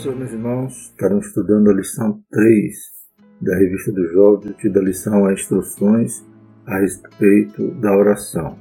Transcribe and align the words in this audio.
Professor, 0.00 0.16
meus 0.16 0.32
irmãos, 0.32 0.72
estaremos 0.92 1.26
estudando 1.26 1.68
a 1.68 1.74
lição 1.74 2.22
3 2.30 2.74
da 3.42 3.54
revista 3.58 3.92
do 3.92 4.08
Jovem, 4.08 4.54
da 4.72 4.80
lição 4.80 5.26
a 5.26 5.32
instruções 5.34 6.24
a 6.64 6.78
respeito 6.78 7.70
da 7.72 7.94
oração. 7.94 8.58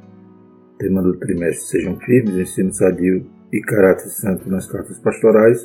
Tema 0.78 1.02
do 1.02 1.18
trimestre: 1.18 1.80
Sejam 1.80 1.98
firmes, 2.02 2.36
ensino 2.36 2.73
sadio 2.73 3.26
e 3.54 3.62
caráter 3.62 4.10
santo 4.10 4.50
nas 4.50 4.70
cartas 4.70 5.00
pastorais. 5.00 5.64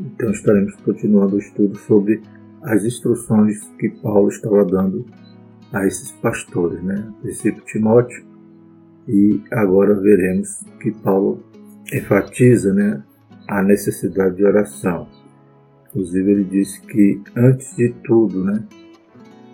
Então, 0.00 0.32
estaremos 0.32 0.74
continuando 0.84 1.36
o 1.36 1.38
estudo 1.38 1.78
sobre 1.78 2.20
as 2.64 2.84
instruções 2.84 3.62
que 3.78 3.90
Paulo 4.02 4.28
estava 4.28 4.64
dando 4.64 5.06
a 5.72 5.86
esses 5.86 6.10
pastores, 6.10 6.82
né? 6.82 7.12
A 7.16 7.22
princípio, 7.22 7.64
Timóteo, 7.64 8.26
e 9.06 9.40
agora 9.52 9.94
veremos 9.94 10.64
que 10.80 10.90
Paulo 10.90 11.44
enfatiza, 11.92 12.74
né? 12.74 13.04
A 13.48 13.62
necessidade 13.62 14.36
de 14.36 14.44
oração. 14.44 15.08
Inclusive 15.88 16.30
ele 16.30 16.44
disse 16.44 16.80
que 16.82 17.22
antes 17.36 17.76
de 17.76 17.90
tudo, 18.04 18.44
né, 18.44 18.64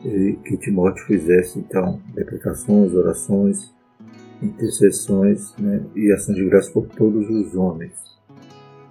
que 0.02 0.56
Timóteo 0.56 1.04
fizesse 1.04 1.58
então 1.58 2.00
deprecações, 2.14 2.94
orações, 2.94 3.74
intercessões 4.42 5.54
né, 5.58 5.82
e 5.94 6.10
ações 6.12 6.36
de 6.36 6.44
graça 6.44 6.70
por 6.72 6.86
todos 6.88 7.28
os 7.28 7.54
homens. 7.54 7.92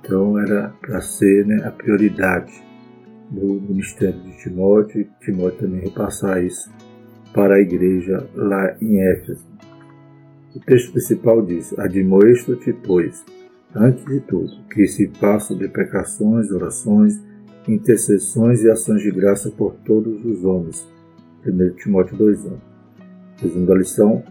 Então 0.04 0.38
era 0.38 0.70
para 0.82 1.02
ser 1.02 1.46
né, 1.46 1.64
a 1.66 1.72
prioridade 1.72 2.54
do 3.30 3.62
ministério 3.62 4.20
de 4.22 4.38
Timóteo 4.38 5.02
e 5.02 5.26
Timóteo 5.26 5.60
também 5.60 5.82
repassar 5.82 6.44
isso 6.44 6.72
para 7.34 7.56
a 7.56 7.60
igreja 7.60 8.28
lá 8.36 8.76
em 8.82 9.00
Éfeso. 9.00 9.48
O 10.56 10.60
texto 10.60 10.92
principal 10.92 11.44
diz: 11.44 11.78
Admoesto-te, 11.78 12.74
pois, 12.74 13.24
antes 13.76 14.06
de 14.06 14.20
tudo, 14.22 14.52
que 14.72 14.88
se 14.88 15.08
façam 15.08 15.58
deprecações, 15.58 16.52
orações, 16.52 17.20
intercessões 17.68 18.64
e 18.64 18.70
ações 18.70 19.02
de 19.02 19.12
graça 19.12 19.52
por 19.52 19.76
todos 19.86 20.24
os 20.26 20.44
homens. 20.44 20.88
1 21.46 21.76
Timóteo 21.76 22.18
2,1. 22.18 22.58
Resumo 23.42 23.72
a 23.72 23.76
lição, 23.76 24.24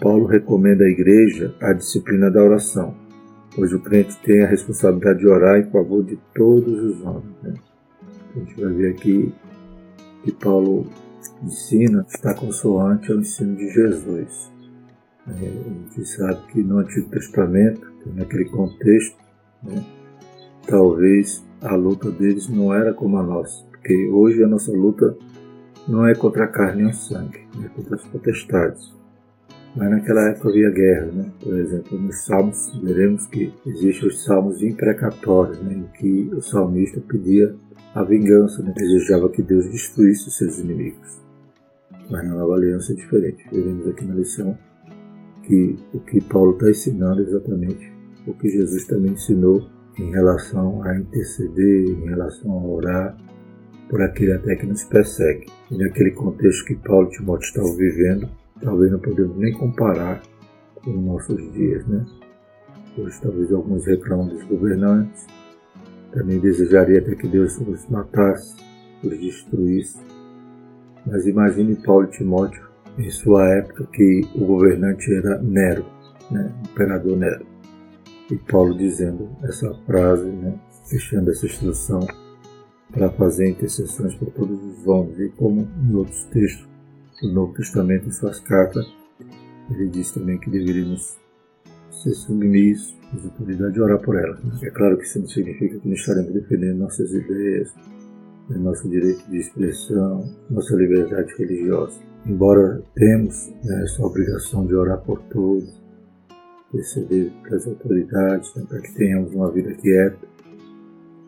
Paulo 0.00 0.26
recomenda 0.26 0.84
à 0.84 0.88
igreja 0.88 1.54
a 1.60 1.72
disciplina 1.72 2.30
da 2.30 2.42
oração, 2.42 2.94
pois 3.54 3.72
o 3.72 3.80
crente 3.80 4.16
tem 4.22 4.42
a 4.42 4.46
responsabilidade 4.46 5.20
de 5.20 5.26
orar 5.26 5.58
em 5.58 5.70
favor 5.70 6.04
de 6.04 6.18
todos 6.34 6.80
os 6.82 7.00
homens. 7.02 7.36
Né? 7.42 7.54
A 8.34 8.38
gente 8.38 8.60
vai 8.60 8.72
ver 8.72 8.90
aqui 8.90 9.34
que 10.22 10.32
Paulo 10.32 10.86
ensina 11.42 12.04
está 12.08 12.34
consoante 12.34 13.10
ao 13.10 13.18
ensino 13.18 13.56
de 13.56 13.68
Jesus. 13.68 14.51
É, 15.28 15.32
a 15.32 15.94
gente 15.94 16.04
sabe 16.04 16.40
que 16.48 16.62
no 16.62 16.78
Antigo 16.78 17.08
Testamento 17.10 17.92
naquele 18.06 18.46
contexto, 18.46 19.16
né, 19.62 19.84
talvez 20.66 21.44
a 21.60 21.74
luta 21.74 22.10
deles 22.10 22.48
não 22.48 22.74
era 22.74 22.92
como 22.92 23.16
a 23.18 23.22
nossa, 23.22 23.64
porque 23.70 24.08
hoje 24.08 24.42
a 24.42 24.48
nossa 24.48 24.72
luta 24.72 25.16
não 25.88 26.06
é 26.06 26.14
contra 26.14 26.44
a 26.44 26.48
carne 26.48 26.82
e 26.82 26.86
o 26.86 26.92
sangue, 26.92 27.46
é 27.64 27.68
contra 27.68 27.96
as 27.96 28.04
potestades. 28.06 28.92
Mas 29.74 29.90
naquela 29.90 30.28
época 30.28 30.50
havia 30.50 30.70
guerra, 30.70 31.06
né? 31.06 31.32
Por 31.40 31.56
exemplo, 31.56 31.98
nos 31.98 32.24
Salmos 32.26 32.78
veremos 32.82 33.26
que 33.26 33.54
existem 33.64 34.08
os 34.08 34.22
Salmos 34.22 34.62
imprecatórios, 34.62 35.62
né? 35.62 35.72
em 35.72 35.98
que 35.98 36.30
o 36.34 36.42
salmista 36.42 37.00
pedia 37.00 37.54
a 37.94 38.04
vingança, 38.04 38.62
né? 38.62 38.74
desejava 38.76 39.30
que 39.30 39.42
Deus 39.42 39.70
destruísse 39.70 40.28
os 40.28 40.36
seus 40.36 40.58
inimigos. 40.58 41.22
Mas 42.10 42.22
na 42.28 42.34
nova 42.34 42.54
aliança 42.54 42.92
é 42.92 42.96
diferente. 42.96 43.46
Veremos 43.50 43.88
aqui 43.88 44.04
na 44.04 44.14
lição 44.14 44.58
que 45.52 45.76
o 45.92 46.00
que 46.00 46.18
Paulo 46.22 46.52
está 46.52 46.70
ensinando 46.70 47.20
exatamente 47.20 47.92
o 48.26 48.32
que 48.32 48.48
Jesus 48.48 48.86
também 48.86 49.12
ensinou 49.12 49.68
em 49.98 50.10
relação 50.10 50.82
a 50.82 50.96
interceder, 50.96 51.90
em 51.90 52.08
relação 52.08 52.52
a 52.52 52.66
orar 52.66 53.16
por 53.90 54.00
aquele 54.00 54.32
até 54.32 54.56
que 54.56 54.64
nos 54.64 54.82
persegue. 54.84 55.48
E 55.70 55.76
naquele 55.76 56.12
contexto 56.12 56.64
que 56.64 56.76
Paulo 56.76 57.08
e 57.08 57.10
Timóteo 57.10 57.44
estavam 57.44 57.76
vivendo, 57.76 58.30
talvez 58.62 58.90
não 58.90 58.98
podemos 58.98 59.36
nem 59.36 59.52
comparar 59.52 60.22
com 60.82 60.90
os 60.90 61.04
nossos 61.04 61.52
dias, 61.52 61.86
né? 61.86 62.06
Hoje 62.96 63.20
talvez 63.20 63.52
alguns 63.52 63.84
reclamam 63.84 64.28
dos 64.28 64.42
governantes, 64.44 65.26
também 66.12 66.38
desejaria 66.38 67.00
até 67.00 67.14
que 67.14 67.28
Deus 67.28 67.58
os 67.58 67.86
matasse, 67.90 68.56
os 69.04 69.18
destruísse. 69.18 70.00
Mas 71.04 71.26
imagine 71.26 71.76
Paulo 71.76 72.06
e 72.06 72.10
Timóteo 72.10 72.71
em 72.98 73.10
sua 73.10 73.48
época 73.48 73.86
que 73.92 74.22
o 74.34 74.46
governante 74.46 75.12
era 75.12 75.38
Nero, 75.38 75.84
né? 76.30 76.52
imperador 76.64 77.16
Nero. 77.16 77.46
E 78.30 78.36
Paulo 78.36 78.76
dizendo 78.76 79.28
essa 79.42 79.72
frase, 79.86 80.28
né? 80.28 80.58
fechando 80.88 81.30
essa 81.30 81.46
instrução 81.46 82.00
para 82.90 83.10
fazer 83.10 83.48
intercessões 83.48 84.14
por 84.14 84.30
todos 84.30 84.62
os 84.62 84.86
homens. 84.86 85.18
E 85.18 85.28
como 85.30 85.68
em 85.82 85.94
outros 85.94 86.24
textos 86.24 86.68
do 87.20 87.32
Novo 87.32 87.54
Testamento, 87.54 88.08
em 88.08 88.10
suas 88.10 88.40
cartas, 88.40 88.86
ele 89.70 89.88
diz 89.88 90.10
também 90.10 90.38
que 90.38 90.50
deveríamos 90.50 91.16
ser 91.90 92.12
submissos 92.14 92.96
às 93.14 93.24
autoridades 93.24 93.76
e 93.76 93.80
orar 93.80 94.00
por 94.00 94.16
elas. 94.16 94.42
Né? 94.42 94.58
É 94.62 94.70
claro 94.70 94.98
que 94.98 95.04
isso 95.04 95.18
não 95.18 95.28
significa 95.28 95.78
que 95.78 95.86
não 95.86 95.94
estaremos 95.94 96.32
defendendo 96.32 96.78
nossas 96.78 97.12
ideias, 97.12 97.74
né? 98.48 98.58
nosso 98.58 98.88
direito 98.88 99.30
de 99.30 99.38
expressão, 99.38 100.24
nossa 100.50 100.74
liberdade 100.74 101.34
religiosa 101.38 102.11
embora 102.26 102.82
temos 102.94 103.52
né, 103.64 103.82
essa 103.84 104.04
obrigação 104.04 104.66
de 104.66 104.74
orar 104.74 105.00
por 105.00 105.20
todos, 105.24 105.82
perceber 106.70 107.32
para 107.42 107.56
as 107.56 107.66
autoridades, 107.66 108.54
né, 108.54 108.64
para 108.68 108.80
que 108.80 108.94
tenhamos 108.94 109.34
uma 109.34 109.50
vida 109.50 109.72
quieta, 109.74 110.26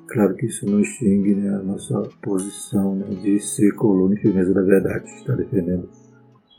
claro 0.08 0.34
que 0.34 0.46
isso 0.46 0.64
não 0.66 0.80
extingue 0.80 1.34
né, 1.34 1.54
a 1.54 1.62
nossa 1.62 2.02
posição 2.22 2.94
né, 2.94 3.06
de 3.22 3.38
ser 3.40 3.72
coluna 3.72 4.14
e 4.14 4.18
firmeza 4.18 4.54
da 4.54 4.62
verdade, 4.62 5.04
estar 5.06 5.36
defendendo 5.36 5.88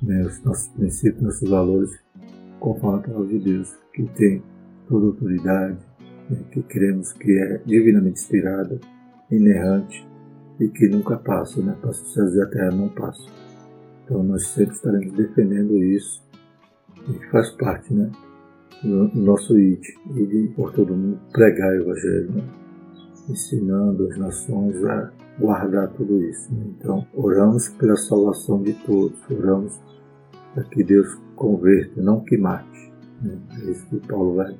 né, 0.02 0.22
os 0.22 0.44
nossos 0.44 0.68
princípios, 0.70 1.22
nossos 1.22 1.50
valores, 1.50 1.90
conforme 2.60 3.00
a 3.00 3.02
palavra 3.04 3.28
de 3.28 3.40
Deus, 3.40 3.76
que 3.94 4.04
tem 4.16 4.44
toda 4.88 5.08
autoridade, 5.08 5.78
né, 6.30 6.38
que 6.52 6.62
cremos 6.64 7.14
que 7.14 7.32
é 7.40 7.62
divinamente 7.66 8.20
inspirada, 8.20 8.80
inerrante 9.32 10.08
e 10.60 10.68
que 10.70 10.88
nunca 10.88 11.18
passa, 11.18 11.62
né? 11.62 11.76
passa 11.82 12.02
os 12.02 12.14
céus 12.14 12.34
e 12.36 12.42
a 12.42 12.46
terra 12.48 12.72
não 12.72 12.90
passa. 12.90 13.45
Então 14.06 14.22
nós 14.22 14.48
sempre 14.50 14.76
estaremos 14.76 15.12
defendendo 15.14 15.76
isso 15.78 16.24
e 17.10 17.32
faz 17.32 17.50
parte 17.52 17.92
né, 17.92 18.12
do 18.84 19.10
nosso 19.16 19.58
IT, 19.58 19.82
e 20.16 20.26
de 20.28 20.54
por 20.56 20.72
todo 20.74 20.96
mundo 20.96 21.20
pregar 21.32 21.72
o 21.72 21.82
Evangelho, 21.82 22.32
né, 22.34 22.44
ensinando 23.28 24.08
as 24.08 24.18
nações 24.18 24.84
a 24.86 25.12
guardar 25.40 25.92
tudo 25.94 26.22
isso. 26.22 26.54
Né. 26.54 26.66
Então 26.78 27.06
oramos 27.16 27.70
pela 27.70 27.96
salvação 27.96 28.62
de 28.62 28.74
todos, 28.86 29.20
oramos 29.30 29.80
para 30.54 30.64
que 30.66 30.84
Deus 30.84 31.16
converta, 31.36 32.00
não 32.00 32.24
que 32.24 32.38
mate. 32.38 32.94
Né. 33.24 33.40
É 33.60 33.72
isso 33.72 33.88
que 33.88 34.08
Paulo 34.08 34.36
vai 34.36 34.56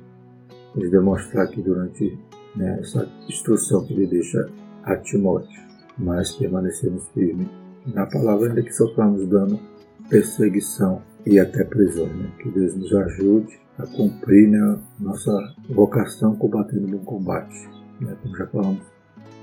nos 0.74 0.90
demonstrar 0.90 1.44
aqui 1.44 1.62
durante 1.62 2.18
né, 2.56 2.80
essa 2.80 3.08
instrução 3.28 3.86
que 3.86 3.92
ele 3.92 4.08
deixa 4.08 4.50
a 4.82 4.96
Timóteo. 4.96 5.64
Mas 5.98 6.32
permanecemos 6.32 7.08
firmes 7.14 7.48
na 7.86 8.06
palavra, 8.06 8.48
ainda 8.48 8.62
que 8.62 8.72
soframos 8.72 9.26
dano, 9.28 9.60
perseguição 10.08 11.02
e 11.24 11.38
até 11.38 11.64
prisão. 11.64 12.06
Né? 12.06 12.30
Que 12.42 12.50
Deus 12.50 12.74
nos 12.74 12.92
ajude 12.92 13.58
a 13.78 13.86
cumprir 13.86 14.48
né, 14.48 14.78
nossa 14.98 15.32
vocação 15.68 16.34
combatendo 16.36 16.86
no 16.86 16.98
combate. 17.00 17.68
Né? 18.00 18.16
Como 18.22 18.36
já 18.36 18.46
falamos, 18.46 18.82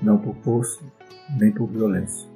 não 0.02 0.18
por 0.18 0.34
força, 0.36 0.80
nem 1.38 1.52
por 1.52 1.68
violência, 1.68 2.28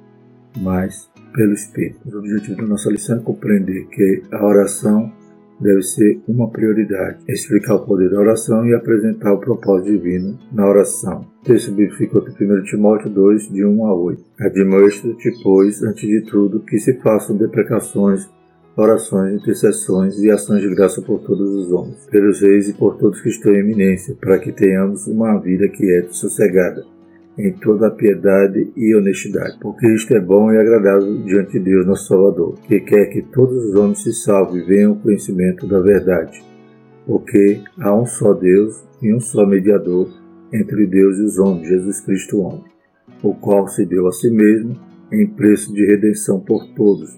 mas 0.57 1.09
pelo 1.33 1.53
Espírito. 1.53 1.99
O 2.09 2.19
objetivo 2.19 2.57
da 2.57 2.67
nossa 2.67 2.89
lição 2.89 3.17
é 3.17 3.21
compreender 3.21 3.87
que 3.87 4.23
a 4.31 4.45
oração 4.45 5.11
deve 5.59 5.81
ser 5.81 6.21
uma 6.27 6.49
prioridade. 6.49 7.19
Explicar 7.27 7.75
o 7.75 7.85
poder 7.85 8.09
da 8.09 8.19
oração 8.19 8.65
e 8.65 8.73
apresentar 8.73 9.33
o 9.33 9.39
propósito 9.39 9.91
divino 9.91 10.39
na 10.51 10.65
oração. 10.67 11.25
O 11.41 11.45
texto 11.45 11.71
bíblico 11.71 11.95
ficou 11.95 12.21
de 12.21 12.31
1 12.31 12.63
Timóteo 12.63 13.09
2, 13.09 13.49
de 13.49 13.65
1 13.65 13.85
a 13.85 13.93
8. 13.95 14.23
Admoesta-te, 14.41 15.31
pois, 15.41 15.81
antes 15.81 16.07
de 16.07 16.21
tudo, 16.29 16.59
que 16.59 16.77
se 16.77 16.93
façam 17.01 17.37
deprecações, 17.37 18.29
orações, 18.75 19.35
intercessões 19.35 20.19
e 20.19 20.29
ações 20.29 20.61
de 20.61 20.75
graça 20.75 21.01
por 21.01 21.21
todos 21.21 21.49
os 21.55 21.71
homens, 21.71 22.05
pelos 22.11 22.41
reis 22.41 22.67
e 22.67 22.73
por 22.73 22.97
todos 22.97 23.21
que 23.21 23.29
estão 23.29 23.53
em 23.53 23.59
eminência, 23.59 24.17
para 24.19 24.37
que 24.37 24.51
tenhamos 24.51 25.07
uma 25.07 25.39
vida 25.39 25.69
quieta 25.69 26.09
e 26.11 26.15
sossegada 26.15 26.85
em 27.37 27.53
toda 27.53 27.87
a 27.87 27.91
piedade 27.91 28.69
e 28.75 28.93
honestidade, 28.93 29.57
porque 29.61 29.87
isto 29.93 30.13
é 30.13 30.19
bom 30.19 30.51
e 30.51 30.57
agradável 30.57 31.23
diante 31.23 31.53
de 31.53 31.59
Deus, 31.59 31.85
nosso 31.85 32.07
Salvador, 32.09 32.59
que 32.67 32.81
quer 32.81 33.05
que 33.05 33.21
todos 33.21 33.63
os 33.63 33.75
homens 33.75 34.03
se 34.03 34.11
salvem 34.11 34.61
e 34.61 34.65
venham 34.65 34.91
ao 34.91 34.97
conhecimento 34.97 35.65
da 35.65 35.79
verdade, 35.79 36.43
porque 37.07 37.61
há 37.79 37.95
um 37.95 38.05
só 38.05 38.33
Deus 38.33 38.83
e 39.01 39.13
um 39.13 39.21
só 39.21 39.45
mediador 39.45 40.18
entre 40.51 40.85
Deus 40.87 41.17
e 41.17 41.23
os 41.23 41.37
homens, 41.37 41.67
Jesus 41.67 42.01
Cristo 42.01 42.39
homem, 42.39 42.63
o 43.23 43.33
qual 43.33 43.67
se 43.67 43.85
deu 43.85 44.07
a 44.07 44.11
si 44.11 44.29
mesmo 44.29 44.75
em 45.11 45.27
preço 45.27 45.73
de 45.73 45.85
redenção 45.85 46.39
por 46.39 46.65
todos, 46.75 47.17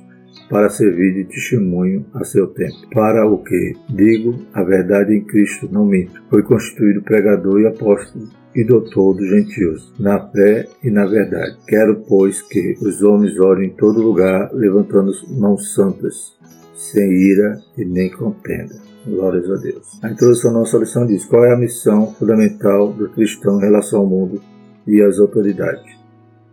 para 0.50 0.70
servir 0.70 1.14
de 1.14 1.26
testemunho 1.26 2.06
a 2.14 2.24
seu 2.24 2.48
tempo. 2.48 2.90
Para 2.94 3.26
o 3.26 3.42
que, 3.44 3.74
digo, 3.90 4.36
a 4.54 4.64
verdade 4.64 5.14
em 5.14 5.24
Cristo 5.24 5.70
não 5.72 5.86
minto. 5.86 6.22
Foi 6.30 6.44
constituído 6.44 7.02
pregador 7.02 7.62
e 7.62 7.68
apóstolo 7.68 8.28
e 8.54 8.64
doutor 8.64 9.14
dos 9.16 9.30
gentios, 9.30 9.94
na 9.98 10.20
fé 10.30 10.68
e 10.84 10.90
na 10.90 11.06
verdade. 11.06 11.58
Quero, 11.68 12.04
pois, 12.08 12.42
que 12.42 12.76
os 12.82 13.02
homens 13.02 13.40
orem 13.40 13.70
em 13.70 13.74
todo 13.74 14.02
lugar, 14.02 14.52
levantando 14.54 15.12
mãos 15.38 15.74
santas, 15.74 16.34
sem 16.76 17.12
ira 17.12 17.58
e 17.78 17.86
nem 17.86 18.10
contenda. 18.10 18.91
Glórias 19.06 19.50
a 19.50 19.56
Deus. 19.56 20.00
A 20.04 20.12
introdução 20.12 20.54
da 20.54 20.60
nossa 20.60 20.78
lição 20.78 21.08
diz 21.08 21.26
qual 21.26 21.44
é 21.44 21.54
a 21.54 21.58
missão 21.58 22.14
fundamental 22.14 22.94
do 22.94 23.10
cristão 23.10 23.58
em 23.58 23.62
relação 23.62 24.02
ao 24.02 24.06
mundo 24.06 24.42
e 24.86 25.02
às 25.02 25.18
autoridades. 25.20 26.00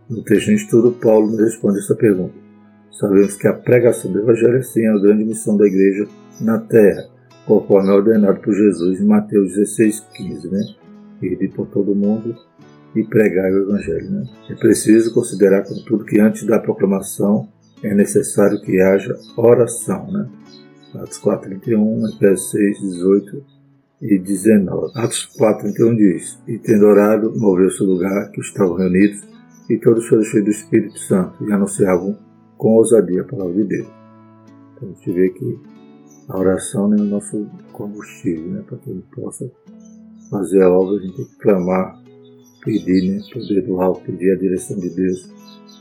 No 0.09 0.23
texto 0.23 0.47
de 0.47 0.55
estudo, 0.55 0.93
Paulo 0.93 1.31
nos 1.31 1.41
responde 1.41 1.79
essa 1.79 1.95
pergunta. 1.95 2.35
Sabemos 2.91 3.37
que 3.37 3.47
a 3.47 3.53
pregação 3.53 4.11
do 4.11 4.21
Evangelho 4.21 4.57
é 4.57 4.63
sim 4.63 4.87
a 4.87 4.99
grande 4.99 5.25
missão 5.25 5.57
da 5.59 5.67
igreja 5.67 6.09
na 6.41 6.59
terra, 6.59 7.05
conforme 7.47 7.91
é 7.91 7.93
ordenado 7.93 8.41
por 8.41 8.55
Jesus 8.55 8.99
em 8.99 9.07
Mateus 9.07 9.55
16, 9.55 10.01
15, 10.17 10.49
né? 10.49 10.61
Ir 11.21 11.49
por 11.51 11.67
todo 11.67 11.95
mundo 11.95 12.35
e 12.97 13.05
pregar 13.05 13.53
o 13.53 13.63
Evangelho, 13.65 14.11
né? 14.11 14.25
É 14.49 14.55
preciso 14.55 15.13
considerar, 15.13 15.65
contudo, 15.65 16.05
que 16.05 16.19
antes 16.19 16.45
da 16.45 16.59
proclamação 16.59 17.47
é 17.83 17.95
necessário 17.95 18.61
que 18.63 18.81
haja 18.81 19.15
oração, 19.37 20.11
né? 20.11 20.29
Atos 20.95 21.19
4, 21.19 21.51
31, 21.51 22.09
Efésios 22.09 22.51
6, 22.51 22.81
18 22.81 23.45
e 24.01 24.19
19. 24.19 24.93
Atos 24.95 25.27
4, 25.37 25.73
31 25.75 25.97
diz: 25.97 26.39
E 26.49 26.59
tendo 26.59 26.87
orado, 26.87 27.33
moveu-se 27.37 27.83
o 27.83 27.87
lugar 27.87 28.31
que 28.31 28.41
estavam 28.41 28.75
reunidos, 28.75 29.23
e 29.69 29.77
todos 29.77 30.07
foram 30.09 30.23
cheios 30.23 30.45
do 30.47 30.51
Espírito 30.51 30.99
Santo 30.99 31.45
e 31.45 31.53
anunciavam 31.53 32.19
com 32.57 32.77
ousadia 32.77 33.21
a 33.21 33.25
palavra 33.25 33.53
de 33.55 33.65
Deus. 33.65 33.89
Então 34.75 34.89
a 34.89 34.93
gente 34.93 35.13
vê 35.13 35.29
que 35.29 35.59
a 36.29 36.39
oração 36.39 36.93
é 36.95 36.97
o 36.97 37.05
nosso 37.05 37.47
combustível, 37.73 38.49
né? 38.49 38.65
Para 38.67 38.79
que 38.79 38.91
ele 38.91 39.05
possa 39.15 39.51
fazer 40.31 40.63
a 40.63 40.71
obra, 40.71 40.97
a 40.97 41.03
gente 41.03 41.17
tem 41.17 41.27
que 41.27 41.37
clamar, 41.37 42.03
pedir, 42.65 43.13
né? 43.13 43.21
Poder 43.31 43.61
do 43.67 43.81
alto, 43.81 44.01
pedir 44.07 44.33
a 44.33 44.39
direção 44.39 44.79
de 44.79 44.89
Deus, 44.89 45.31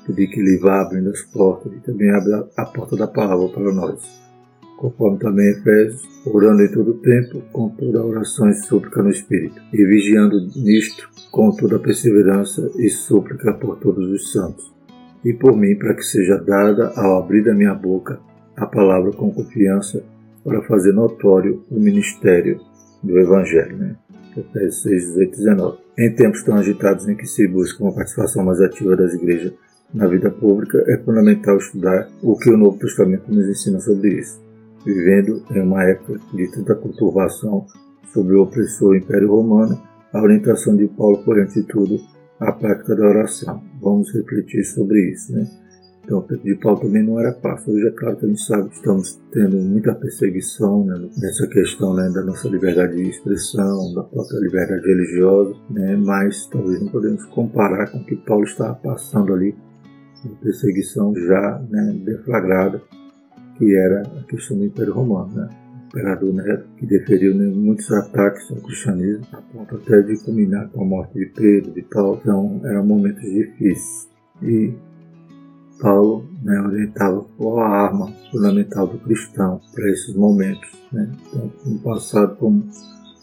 pedir 0.05 0.27
que 0.27 0.39
ele 0.41 0.57
vá 0.57 0.81
abrindo 0.81 1.09
as 1.09 1.21
portas 1.21 1.71
e 1.71 1.79
também 1.79 2.11
abra 2.11 2.49
a 2.57 2.65
porta 2.65 2.97
da 2.97 3.07
palavra 3.07 3.47
para 3.47 3.73
nós 3.73 4.26
conforme 4.77 5.17
também 5.17 5.49
Efésios, 5.49 6.07
orando 6.25 6.61
em 6.61 6.71
todo 6.71 6.93
tempo, 6.99 7.41
com 7.51 7.69
toda 7.69 8.05
oração 8.05 8.47
e 8.47 8.53
súplica 8.53 9.01
no 9.01 9.09
Espírito, 9.09 9.59
e 9.73 9.83
vigiando 9.83 10.39
nisto 10.55 11.09
com 11.31 11.51
toda 11.51 11.79
perseverança 11.79 12.71
e 12.77 12.87
súplica 12.89 13.53
por 13.53 13.77
todos 13.79 14.07
os 14.09 14.31
santos, 14.31 14.71
e 15.25 15.33
por 15.33 15.57
mim, 15.57 15.75
para 15.75 15.95
que 15.95 16.03
seja 16.03 16.37
dada, 16.37 16.93
ao 16.95 17.17
abrir 17.17 17.43
da 17.43 17.53
minha 17.53 17.73
boca, 17.73 18.19
a 18.55 18.65
palavra 18.65 19.11
com 19.11 19.31
confiança, 19.31 20.03
para 20.43 20.61
fazer 20.63 20.93
notório 20.93 21.63
o 21.69 21.79
ministério 21.79 22.61
do 23.03 23.19
Evangelho. 23.19 23.77
Né? 23.77 23.95
Efésios 24.37 24.83
6, 24.83 25.07
18 25.07 25.33
e 25.33 25.37
19. 25.37 25.77
Em 25.97 26.15
tempos 26.15 26.43
tão 26.43 26.55
agitados 26.55 27.09
em 27.09 27.15
que 27.15 27.25
se 27.25 27.47
busca 27.47 27.83
uma 27.83 27.93
participação 27.93 28.45
mais 28.45 28.61
ativa 28.61 28.95
das 28.95 29.13
igrejas 29.13 29.53
na 29.93 30.07
vida 30.07 30.29
pública, 30.29 30.83
é 30.87 30.97
fundamental 30.97 31.57
estudar 31.57 32.07
o 32.21 32.37
que 32.37 32.49
o 32.49 32.57
Novo 32.57 32.77
Testamento 32.77 33.33
nos 33.33 33.47
ensina 33.47 33.79
sobre 33.79 34.19
isso 34.19 34.46
vivendo 34.87 35.43
em 35.51 35.61
uma 35.61 35.83
época 35.83 36.19
de 36.33 36.49
tanta 36.51 36.73
conturbação 36.75 37.65
sobre 38.13 38.35
o 38.35 38.43
opressor 38.43 38.95
Império 38.95 39.29
Romano, 39.29 39.77
a 40.13 40.21
orientação 40.21 40.77
de 40.77 40.87
Paulo 40.87 41.21
foi, 41.25 41.41
antes 41.41 41.55
de 41.55 41.63
tudo, 41.63 41.99
a 42.39 42.53
prática 42.53 42.95
da 42.95 43.07
oração. 43.07 43.61
Vamos 43.81 44.13
refletir 44.13 44.63
sobre 44.63 45.11
isso, 45.11 45.33
né? 45.33 45.45
Então, 46.05 46.19
o 46.19 46.21
tempo 46.21 46.41
de 46.41 46.55
Paulo 46.55 46.79
também 46.79 47.03
não 47.03 47.19
era 47.19 47.33
fácil. 47.33 47.73
Hoje 47.73 47.85
é 47.85 47.91
claro 47.91 48.15
que 48.15 48.25
a 48.25 48.29
gente 48.29 48.41
sabe 48.41 48.69
que 48.69 48.75
estamos 48.75 49.19
tendo 49.33 49.57
muita 49.57 49.93
perseguição 49.93 50.85
né, 50.85 51.09
nessa 51.17 51.45
questão 51.47 51.93
né, 51.93 52.09
da 52.13 52.23
nossa 52.23 52.47
liberdade 52.47 52.95
de 52.95 53.09
expressão, 53.09 53.93
da 53.93 54.03
própria 54.03 54.39
liberdade 54.39 54.87
religiosa, 54.87 55.53
né, 55.69 55.97
mas 55.97 56.47
talvez 56.47 56.79
não 56.79 56.87
podemos 56.87 57.25
comparar 57.25 57.91
com 57.91 57.97
o 57.97 58.05
que 58.05 58.15
Paulo 58.15 58.45
estava 58.45 58.75
passando 58.75 59.33
ali, 59.33 59.53
uma 60.23 60.35
perseguição 60.35 61.13
já 61.13 61.61
né, 61.69 61.99
deflagrada 62.05 62.81
que 63.57 63.75
era 63.75 64.01
a 64.01 64.23
questão 64.23 64.57
do 64.57 64.65
Império 64.65 64.93
Romano, 64.93 65.33
né? 65.33 65.49
o 65.83 65.87
imperador 65.87 66.33
Nero, 66.33 66.63
que 66.77 66.85
deferiu 66.85 67.35
né, 67.35 67.45
muitos 67.47 67.91
ataques 67.91 68.51
ao 68.51 68.57
cristianismo, 68.57 69.25
a 69.31 69.41
ponto 69.41 69.75
até 69.75 70.01
de 70.01 70.17
culminar 70.23 70.69
com 70.69 70.83
a 70.83 70.85
morte 70.85 71.17
de 71.17 71.25
Pedro, 71.27 71.71
de 71.71 71.81
Paulo. 71.83 72.19
Então, 72.21 72.61
eram 72.65 72.85
momentos 72.85 73.23
difíceis. 73.23 74.07
E 74.41 74.73
Paulo 75.79 76.25
né, 76.43 76.59
orientava 76.61 77.25
qual 77.37 77.59
a 77.59 77.69
arma 77.69 78.11
fundamental 78.31 78.87
do 78.87 78.97
cristão 78.99 79.61
para 79.73 79.89
esses 79.89 80.15
momentos, 80.15 80.69
né? 80.91 81.09
tanto 81.31 81.69
no 81.69 81.79
passado 81.79 82.35
como 82.35 82.67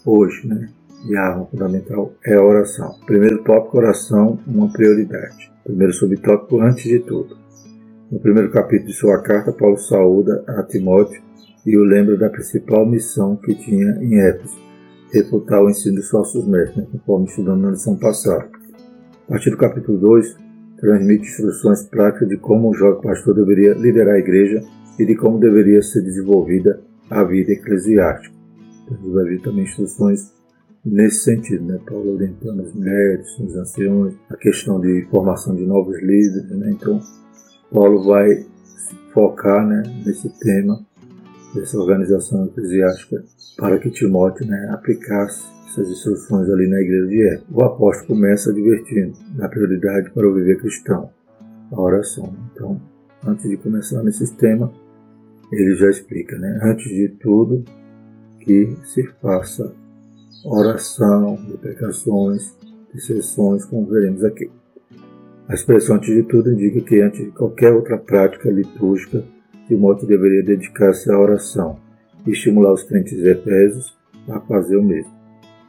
hoje. 0.05 0.47
Né? 0.47 0.69
E 1.07 1.17
a 1.17 1.23
arma 1.23 1.47
fundamental 1.47 2.13
é 2.25 2.35
a 2.35 2.43
oração. 2.43 2.95
Primeiro 3.07 3.43
tópico, 3.45 3.79
oração, 3.79 4.39
uma 4.47 4.73
prioridade. 4.73 5.53
Primeiro 5.63 5.93
subtópico, 5.93 6.61
antes 6.61 6.85
de 6.85 7.01
tudo. 7.01 7.44
No 8.11 8.21
primeiro 8.21 8.51
capítulo 8.51 8.89
de 8.89 8.95
sua 8.95 9.23
carta, 9.23 9.51
Paulo 9.51 9.79
saúda 9.79 10.45
a 10.47 10.62
Timóteo 10.62 11.23
e 11.65 11.77
o 11.77 11.83
lembra 11.83 12.17
da 12.19 12.29
principal 12.29 12.87
missão 12.87 13.35
que 13.37 13.55
tinha 13.55 13.99
em 14.03 14.21
Éfeso, 14.21 14.56
refutar 15.11 15.62
o 15.62 15.71
ensino 15.71 15.97
dos 15.97 16.11
falsos 16.11 16.47
mestres, 16.47 16.87
conforme 16.93 17.27
estudamos 17.27 17.62
na 17.62 17.71
lição 17.71 17.97
passada. 17.97 18.49
A 19.27 19.31
partir 19.33 19.51
do 19.51 19.56
capítulo 19.56 19.99
2, 19.99 20.37
transmite 20.79 21.29
instruções 21.29 21.85
práticas 21.85 22.29
de 22.29 22.37
como 22.37 22.69
um 22.69 22.75
jovem 22.75 23.01
pastor 23.01 23.35
deveria 23.35 23.73
liderar 23.73 24.17
a 24.17 24.19
igreja 24.19 24.62
e 24.99 25.07
de 25.07 25.17
como 25.17 25.39
deveria 25.39 25.81
ser 25.81 26.03
desenvolvida 26.03 26.81
a 27.11 27.25
vida 27.25 27.53
eclesiástica. 27.53 28.35
Então, 28.85 29.12
vai 29.12 29.39
também 29.39 29.65
instruções 29.65 30.31
nesse 30.85 31.25
sentido, 31.25 31.65
né? 31.65 31.81
Paulo 31.87 32.15
orientando 32.15 32.61
as 32.61 32.75
mulheres, 32.75 33.39
os 33.41 33.57
anciões, 33.57 34.15
a 34.29 34.37
questão 34.37 34.79
de 34.79 35.07
formação 35.11 35.57
de 35.57 35.65
novos 35.65 35.97
líderes, 36.03 36.50
né? 36.50 36.71
Então, 36.71 37.00
Paulo 37.75 38.05
vai 38.05 38.47
focar 39.12 39.67
né, 39.67 39.82
nesse 40.06 40.29
tema 40.38 40.81
dessa 41.53 41.76
organização 41.76 42.47
eclesiástica 42.47 43.25
para 43.56 43.81
que 43.81 43.91
Timóteo 43.91 44.47
né, 44.47 44.71
aplicasse 44.73 45.44
essas 45.67 45.91
instruções 45.91 46.49
ali 46.50 46.69
na 46.69 46.81
igreja 46.81 47.09
de 47.09 47.26
Éfeso. 47.26 47.47
O 47.53 47.65
apóstolo 47.65 48.15
começa 48.15 48.50
advertindo 48.50 49.19
da 49.37 49.49
prioridade 49.49 50.11
para 50.11 50.29
o 50.29 50.35
viver 50.35 50.61
cristão, 50.61 51.11
a 51.73 51.81
oração. 51.81 52.32
Então, 52.53 52.81
antes 53.26 53.50
de 53.50 53.56
começar 53.56 54.05
nesse 54.05 54.32
tema, 54.37 54.73
ele 55.50 55.75
já 55.75 55.91
explica, 55.91 56.38
né? 56.38 56.61
Antes 56.62 56.88
de 56.88 57.09
tudo, 57.09 57.65
que 58.38 58.76
se 58.85 59.04
faça 59.21 59.75
oração, 60.45 61.37
deprecações, 61.50 62.57
intercessões, 62.88 63.64
como 63.64 63.87
veremos 63.87 64.23
aqui. 64.23 64.49
A 65.47 65.55
expressão 65.55 65.97
antes 65.97 66.15
de 66.15 66.23
tudo 66.23 66.53
indica 66.53 66.81
que 66.81 67.01
antes 67.01 67.21
de 67.21 67.31
qualquer 67.31 67.71
outra 67.73 67.99
prática 67.99 68.51
litúrgica, 68.51 69.23
Timóteo 69.69 70.09
deveria 70.09 70.43
dedicar-se 70.43 71.11
à 71.11 71.19
oração 71.19 71.79
e 72.27 72.31
estimular 72.31 72.73
os 72.73 72.83
crentes 72.83 73.19
efésios 73.19 73.95
a 74.29 74.41
fazer 74.41 74.77
o 74.77 74.83
mesmo. 74.83 75.13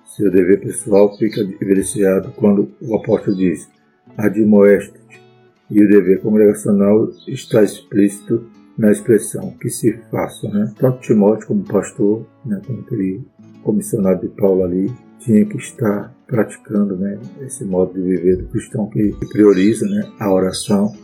Seu 0.06 0.32
dever 0.32 0.62
pessoal 0.62 1.18
fica 1.18 1.42
evidenciado 1.42 2.32
quando 2.38 2.72
o 2.82 2.96
apóstolo 2.96 3.36
diz 3.36 3.70
admoeste 4.18 4.98
e 5.70 5.84
o 5.84 5.90
dever 5.90 6.22
congregacional 6.22 7.10
está 7.28 7.62
explícito 7.62 8.46
na 8.78 8.92
expressão 8.92 9.52
que 9.60 9.70
se 9.70 9.92
faça. 10.10 10.48
Né? 10.48 10.74
Tanto 10.80 11.02
Timóteo 11.02 11.48
como 11.48 11.64
pastor, 11.66 12.26
né, 12.46 12.62
como 12.66 12.80
aquele 12.80 13.26
comissionário 13.62 14.22
de 14.22 14.30
Paulo 14.30 14.64
ali, 14.64 14.90
tinha 15.26 15.44
que 15.44 15.58
estar 15.58 16.16
praticando 16.28 16.96
né, 16.96 17.20
esse 17.42 17.66
modo 17.66 17.94
de 17.94 18.02
viver 18.02 18.38
do 18.38 18.48
cristão 18.48 18.88
que, 18.88 19.12
prioriza 19.32 19.86
né, 19.88 20.08
a 20.20 20.32
oração, 20.32 20.96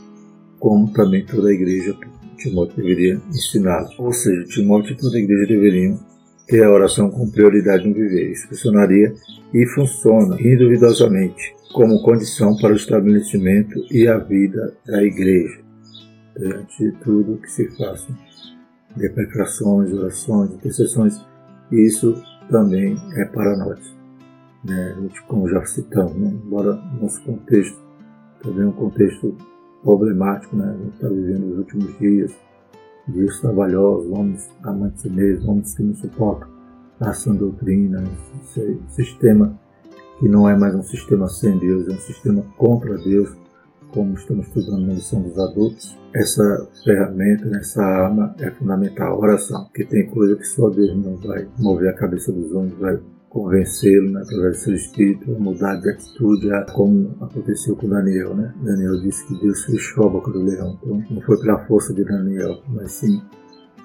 como 0.60 0.94
também 0.94 1.26
toda 1.26 1.50
a 1.50 1.54
igreja 1.54 1.96
Timóteo 2.38 2.78
deveria 2.78 3.20
ensinar. 3.30 3.88
Ou 3.98 4.14
seja, 4.14 4.46
Timóteo 4.46 4.94
e 4.94 4.98
toda 4.98 5.18
a 5.18 5.20
igreja 5.20 5.48
deveriam 5.48 6.00
ter 6.48 6.64
a 6.64 6.72
oração 6.72 7.10
com 7.10 7.30
prioridade 7.30 7.88
no 7.88 7.94
viver. 7.94 8.32
Isso 8.32 8.48
funcionaria 8.48 9.14
e 9.54 9.66
funciona 9.68 10.40
induvidosamente 10.40 11.56
como 11.74 12.02
condição 12.04 12.56
para 12.58 12.74
o 12.74 12.76
estabelecimento 12.76 13.80
e 13.92 14.08
a 14.08 14.18
vida 14.18 14.76
da 14.86 15.04
igreja. 15.04 15.62
Antes 16.38 16.78
de 16.78 16.92
tudo, 17.04 17.38
que 17.38 17.52
se 17.52 17.68
façam 17.78 18.16
deprecações, 18.96 19.94
orações, 19.94 20.52
intercessões, 20.52 21.20
isso 21.72 22.22
também 22.50 22.96
é 23.16 23.26
para 23.26 23.56
nós 23.58 24.01
né, 24.64 24.96
como 25.28 25.48
já 25.48 25.66
citamos, 25.66 26.16
né, 26.16 26.30
embora 26.30 26.74
nosso 27.00 27.24
contexto 27.24 27.80
também 28.42 28.64
é 28.64 28.68
um 28.68 28.72
contexto 28.72 29.36
problemático, 29.84 30.56
né, 30.56 30.70
a 30.70 30.84
gente 30.84 30.94
está 30.96 31.08
vivendo 31.08 31.52
os 31.52 31.58
últimos 31.60 32.00
dias, 32.00 32.32
dias 33.08 33.40
trabalhosos, 33.40 34.12
homens 34.12 34.50
amantes 34.64 35.06
mesmo, 35.12 35.52
homens 35.52 35.76
que 35.76 35.84
não 35.84 35.96
suportam 35.96 36.50
a 37.00 37.14
sã 37.14 37.34
doutrina, 37.34 38.04
esse 38.44 38.80
sistema 38.90 39.60
que 40.20 40.30
não 40.30 40.48
é 40.48 40.56
mais 40.56 40.76
um 40.76 40.84
sistema 40.84 41.28
sem 41.28 41.58
Deus, 41.58 41.88
é 41.88 41.94
um 41.94 42.00
sistema 42.00 42.44
contra 42.58 42.96
Deus, 42.96 43.36
como 43.92 44.14
estamos 44.14 44.48
estudando 44.48 44.86
na 44.86 44.94
lição 44.94 45.22
dos 45.22 45.38
adultos, 45.38 45.98
essa 46.14 46.70
ferramenta, 46.84 47.50
essa 47.58 47.82
arma 47.82 48.36
é 48.40 48.52
fundamental, 48.52 49.14
a 49.14 49.18
oração, 49.18 49.68
que 49.74 49.84
tem 49.84 50.08
coisa 50.12 50.36
que 50.36 50.44
só 50.44 50.70
Deus 50.70 50.96
não 50.96 51.18
vai 51.18 51.48
mover 51.58 51.90
a 51.90 51.94
cabeça 51.94 52.32
dos 52.32 52.52
homens, 52.52 52.78
vai 52.78 53.00
convencê-lo, 53.32 54.12
né, 54.12 54.22
através 54.22 54.58
do 54.58 54.64
seu 54.64 54.76
espírito, 54.76 55.34
a 55.34 55.40
mudar 55.40 55.76
de 55.78 55.90
atitude, 55.90 56.50
como 56.74 57.16
aconteceu 57.22 57.78
com 57.78 57.88
Daniel. 57.88 58.36
Né? 58.36 58.54
Daniel 58.62 59.00
disse 59.02 59.26
que 59.26 59.40
Deus 59.42 59.64
fechou 59.64 60.08
a 60.08 60.10
boca 60.10 60.32
do 60.32 60.44
leão. 60.44 60.78
Então, 60.84 61.04
não 61.10 61.22
foi 61.22 61.40
pela 61.40 61.66
força 61.66 61.94
de 61.94 62.04
Daniel, 62.04 62.62
mas 62.68 62.92
sim 62.92 63.22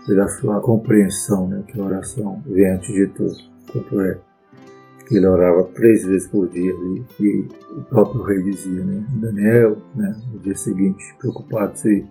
pela 0.04 0.26
sua 0.28 0.60
compreensão, 0.60 1.48
né, 1.48 1.62
que 1.66 1.80
a 1.80 1.84
oração 1.84 2.42
vem 2.44 2.74
antes 2.74 2.92
de 2.92 3.06
tudo. 3.08 3.34
Quanto 3.70 4.00
é 4.00 4.18
que 5.08 5.16
ele 5.16 5.26
orava 5.26 5.62
três 5.74 6.04
vezes 6.04 6.28
por 6.28 6.48
dia 6.48 6.72
e 7.20 7.48
o 7.76 7.82
próprio 7.84 8.22
rei 8.22 8.42
dizia, 8.42 8.84
né, 8.84 9.04
Daniel, 9.20 9.78
né, 9.94 10.16
no 10.32 10.40
dia 10.40 10.56
seguinte, 10.56 11.04
preocupado 11.20 11.78
se 11.78 12.04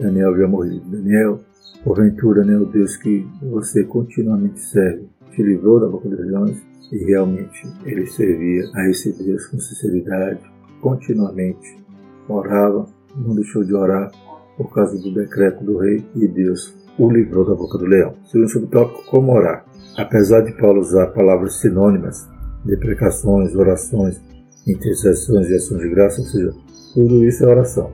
Daniel 0.00 0.30
havia 0.30 0.48
morrido. 0.48 0.84
Daniel, 0.90 1.40
porventura, 1.84 2.44
né, 2.44 2.56
o 2.56 2.66
Deus 2.66 2.96
que 2.96 3.24
você 3.40 3.84
continuamente 3.84 4.58
serve, 4.58 5.08
te 5.32 5.42
livrou 5.42 5.80
da 5.80 5.88
boca 5.88 6.08
dos 6.08 6.18
leões, 6.18 6.62
e 6.92 6.98
realmente 7.04 7.66
ele 7.84 8.06
servia 8.06 8.64
a 8.74 8.88
esse 8.88 9.12
Deus 9.12 9.46
com 9.46 9.58
sinceridade, 9.58 10.40
continuamente 10.80 11.82
orava, 12.28 12.86
não 13.16 13.34
deixou 13.34 13.64
de 13.64 13.74
orar 13.74 14.10
por 14.56 14.72
causa 14.72 14.98
do 14.98 15.14
decreto 15.14 15.64
do 15.64 15.78
rei 15.78 16.04
e 16.14 16.28
Deus 16.28 16.74
o 16.98 17.10
livrou 17.10 17.44
da 17.44 17.54
boca 17.54 17.78
do 17.78 17.86
leão. 17.86 18.14
Segundo 18.26 18.50
subtópico, 18.50 19.04
como 19.06 19.32
orar. 19.32 19.64
Apesar 19.96 20.42
de 20.42 20.52
Paulo 20.52 20.80
usar 20.80 21.08
palavras 21.08 21.60
sinônimas, 21.60 22.28
deprecações, 22.64 23.54
orações, 23.54 24.20
intercessões 24.66 25.48
e 25.48 25.54
ações 25.54 25.80
de 25.80 25.88
graça, 25.88 26.20
ou 26.20 26.26
seja, 26.26 26.52
tudo 26.94 27.24
isso 27.24 27.44
é 27.44 27.48
oração. 27.48 27.90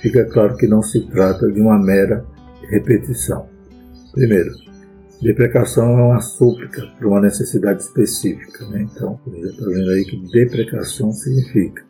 Fica 0.00 0.24
claro 0.26 0.56
que 0.56 0.66
não 0.66 0.82
se 0.82 1.08
trata 1.08 1.50
de 1.50 1.60
uma 1.60 1.78
mera 1.78 2.24
repetição. 2.68 3.46
Primeiro, 4.12 4.50
Deprecação 5.22 5.98
é 5.98 6.02
uma 6.02 6.20
súplica 6.20 6.82
para 6.98 7.08
uma 7.08 7.20
necessidade 7.20 7.82
específica. 7.82 8.66
Né? 8.68 8.82
Então, 8.82 9.18
você 9.24 9.40
já 9.40 9.48
está 9.48 9.66
vendo 9.66 9.90
aí 9.90 10.04
que 10.04 10.16
deprecação 10.32 11.12
significa. 11.12 11.82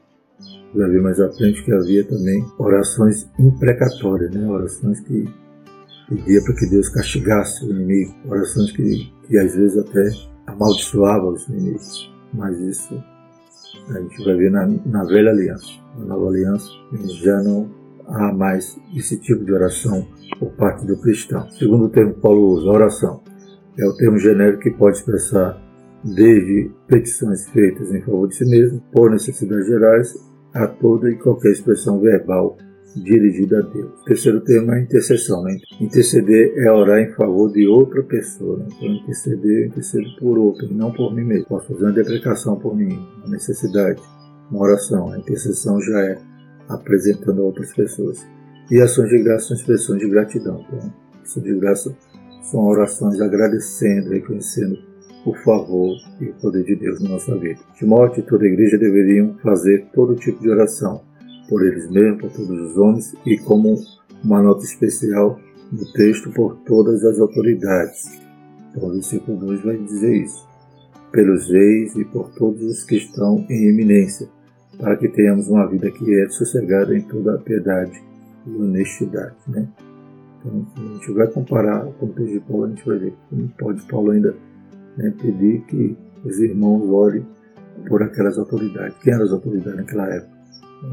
Já 0.74 0.88
vi 0.88 1.00
mais 1.00 1.20
à 1.20 1.30
frente 1.32 1.62
que 1.64 1.72
havia 1.72 2.04
também 2.04 2.44
orações 2.58 3.28
imprecatórias, 3.38 4.32
né? 4.32 4.46
orações 4.46 5.00
que 5.00 5.24
pedia 6.08 6.42
para 6.42 6.54
que 6.54 6.66
Deus 6.66 6.88
castigasse 6.88 7.64
o 7.64 7.70
inimigo, 7.70 8.14
orações 8.26 8.72
que, 8.72 9.12
que 9.26 9.38
às 9.38 9.54
vezes 9.54 9.78
até 9.78 10.10
amaldiçoavam 10.46 11.32
os 11.32 11.48
inimigos. 11.48 12.12
Mas 12.32 12.58
isso 12.58 13.02
a 13.88 14.00
gente 14.00 14.24
vai 14.24 14.36
ver 14.36 14.50
na, 14.50 14.66
na 14.66 15.04
velha 15.04 15.30
aliança. 15.30 15.72
Na 15.98 16.06
nova 16.06 16.28
aliança, 16.28 16.68
já 17.22 17.42
não 17.42 17.70
há 18.06 18.32
mais 18.32 18.76
esse 18.94 19.18
tipo 19.18 19.44
de 19.44 19.52
oração 19.52 20.06
por 20.38 20.50
parte 20.52 20.86
do 20.86 21.00
cristão. 21.00 21.48
Segundo 21.50 21.86
o 21.86 21.88
termo 21.88 22.14
que 22.14 22.20
Paulo 22.20 22.54
usa, 22.54 22.70
oração, 22.70 23.22
é 23.78 23.86
o 23.86 23.96
termo 23.96 24.18
genérico 24.18 24.62
que 24.62 24.70
pode 24.70 24.98
expressar 24.98 25.60
desde 26.04 26.70
petições 26.86 27.48
feitas 27.48 27.92
em 27.92 28.00
favor 28.02 28.28
de 28.28 28.36
si 28.36 28.44
mesmo, 28.44 28.80
por 28.92 29.10
necessidades 29.10 29.66
gerais, 29.66 30.14
a 30.52 30.66
toda 30.66 31.10
e 31.10 31.16
qualquer 31.16 31.50
expressão 31.50 32.00
verbal 32.00 32.56
dirigida 33.02 33.58
a 33.58 33.62
Deus. 33.62 34.04
Terceiro 34.04 34.40
termo 34.40 34.72
é 34.72 34.82
intercessão. 34.82 35.42
Né? 35.42 35.58
Interceder 35.80 36.54
é 36.56 36.70
orar 36.70 37.00
em 37.00 37.12
favor 37.14 37.50
de 37.52 37.66
outra 37.66 38.02
pessoa. 38.02 38.58
Né? 38.58 38.66
Então, 38.76 38.88
interceder, 38.88 39.62
eu 39.62 39.66
intercedo 39.66 40.16
por 40.20 40.38
outro, 40.38 40.72
não 40.72 40.92
por 40.92 41.12
mim 41.14 41.24
mesmo. 41.24 41.46
Posso 41.46 41.68
fazer 41.68 41.84
uma 41.84 41.92
deprecação 41.92 42.56
por 42.56 42.76
mim, 42.76 42.98
uma 43.18 43.28
necessidade, 43.28 44.00
uma 44.50 44.62
oração. 44.62 45.10
A 45.12 45.18
intercessão 45.18 45.80
já 45.80 46.00
é 46.00 46.18
apresentando 46.68 47.42
a 47.42 47.44
outras 47.44 47.74
pessoas. 47.74 48.24
E 48.70 48.80
ações 48.80 49.10
de 49.10 49.22
graça 49.22 49.48
são 49.48 49.56
expressões 49.56 50.00
de 50.00 50.08
gratidão. 50.08 50.64
Então, 50.66 50.92
ações 51.22 51.44
de 51.44 51.54
graça 51.58 51.94
são 52.42 52.64
orações 52.64 53.20
agradecendo, 53.20 54.10
reconhecendo 54.10 54.78
o 55.26 55.34
favor 55.34 55.94
e 56.20 56.26
o 56.26 56.34
poder 56.34 56.64
de 56.64 56.76
Deus 56.76 57.00
na 57.02 57.10
nossa 57.10 57.36
vida. 57.38 57.60
Timóteo 57.74 58.20
e 58.20 58.26
toda 58.26 58.44
a 58.44 58.48
igreja 58.48 58.78
deveriam 58.78 59.36
fazer 59.42 59.86
todo 59.92 60.16
tipo 60.16 60.40
de 60.40 60.48
oração, 60.48 61.02
por 61.48 61.62
eles 61.66 61.90
mesmos, 61.90 62.20
por 62.20 62.30
todos 62.30 62.70
os 62.70 62.76
homens, 62.78 63.14
e 63.26 63.36
como 63.38 63.74
uma 64.22 64.42
nota 64.42 64.64
especial 64.64 65.38
no 65.70 65.92
texto, 65.92 66.30
por 66.32 66.56
todas 66.64 67.04
as 67.04 67.18
autoridades. 67.18 68.18
Então, 68.70 68.88
o 68.88 68.92
versículo 68.92 69.38
2 69.40 69.62
vai 69.62 69.76
dizer 69.76 70.24
isso. 70.24 70.46
Pelos 71.12 71.50
reis 71.50 71.94
e 71.96 72.04
por 72.06 72.30
todos 72.30 72.62
os 72.62 72.84
que 72.84 72.96
estão 72.96 73.44
em 73.48 73.68
eminência, 73.68 74.26
para 74.78 74.96
que 74.96 75.08
tenhamos 75.08 75.48
uma 75.48 75.66
vida 75.68 75.90
que 75.90 76.20
é 76.20 76.28
sossegada 76.30 76.96
em 76.96 77.02
toda 77.02 77.34
a 77.34 77.38
piedade 77.38 78.13
e 78.46 78.56
honestidade. 78.56 79.36
Né? 79.48 79.68
Então, 80.38 80.66
se 80.74 80.80
a 80.80 80.94
gente 80.94 81.12
vai 81.12 81.26
comparar 81.28 81.84
com 81.84 82.06
o 82.06 82.08
texto 82.10 82.32
de 82.32 82.40
Paulo, 82.40 82.64
a 82.64 82.68
gente 82.68 82.86
vai 82.86 82.98
ver 82.98 83.14
que 83.28 83.48
pode 83.58 83.86
Paulo 83.86 84.10
ainda 84.10 84.36
né, 84.96 85.12
pedir 85.20 85.62
que 85.62 85.96
os 86.24 86.38
irmãos 86.38 86.88
orem 86.90 87.26
por 87.88 88.02
aquelas 88.02 88.38
autoridades. 88.38 88.96
Quem 88.98 89.12
eram 89.12 89.24
as 89.24 89.32
autoridades 89.32 89.76
naquela 89.76 90.08
época? 90.08 90.34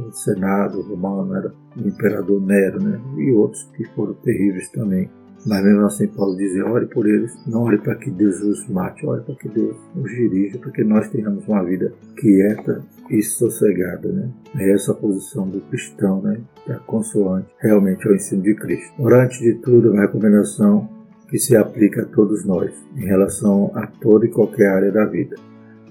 O 0.08 0.12
Senado 0.12 0.82
romano, 0.82 1.36
era 1.36 1.54
o 1.76 1.88
imperador 1.88 2.42
Nero, 2.42 2.82
né? 2.82 3.00
e 3.18 3.32
outros 3.34 3.64
que 3.76 3.84
foram 3.94 4.14
terríveis 4.16 4.70
também. 4.70 5.10
Mas 5.46 5.64
mesmo 5.64 5.86
assim, 5.86 6.08
Paulo 6.08 6.38
dizia: 6.38 6.66
ore 6.66 6.86
por 6.86 7.08
eles, 7.08 7.36
não 7.48 7.64
ore 7.64 7.78
para 7.78 7.96
que 7.96 8.12
Deus 8.12 8.42
os 8.42 8.68
mate, 8.70 9.06
ore 9.06 9.24
para 9.24 9.36
que 9.36 9.50
Deus 9.50 9.76
nos 9.96 10.12
dirija, 10.12 10.60
para 10.60 10.72
que 10.72 10.84
nós 10.84 11.10
tenhamos 11.10 11.48
uma 11.48 11.64
vida 11.64 11.94
quieta 12.16 12.84
e 13.10 13.22
sossegada. 13.22 14.10
Né? 14.10 14.30
É 14.58 14.72
essa 14.72 14.92
a 14.92 14.96
posição 14.96 15.48
do 15.48 15.62
cristão, 15.62 16.22
né? 16.22 16.40
da 16.68 16.78
consoante 16.80 17.48
realmente 17.60 18.08
ao 18.08 18.14
ensino 18.14 18.44
de 18.44 18.56
Cristo. 18.56 18.94
Orar, 19.00 19.26
antes 19.26 19.40
de 19.40 19.56
tudo, 19.56 19.92
uma 19.92 20.02
recomendação 20.02 20.88
que 21.28 21.40
se 21.40 21.56
aplica 21.56 22.04
a 22.04 22.06
todos 22.06 22.46
nós, 22.46 22.72
em 22.96 23.06
relação 23.06 23.72
a 23.74 23.88
toda 23.88 24.26
e 24.26 24.30
qualquer 24.30 24.68
área 24.68 24.92
da 24.92 25.06
vida. 25.06 25.38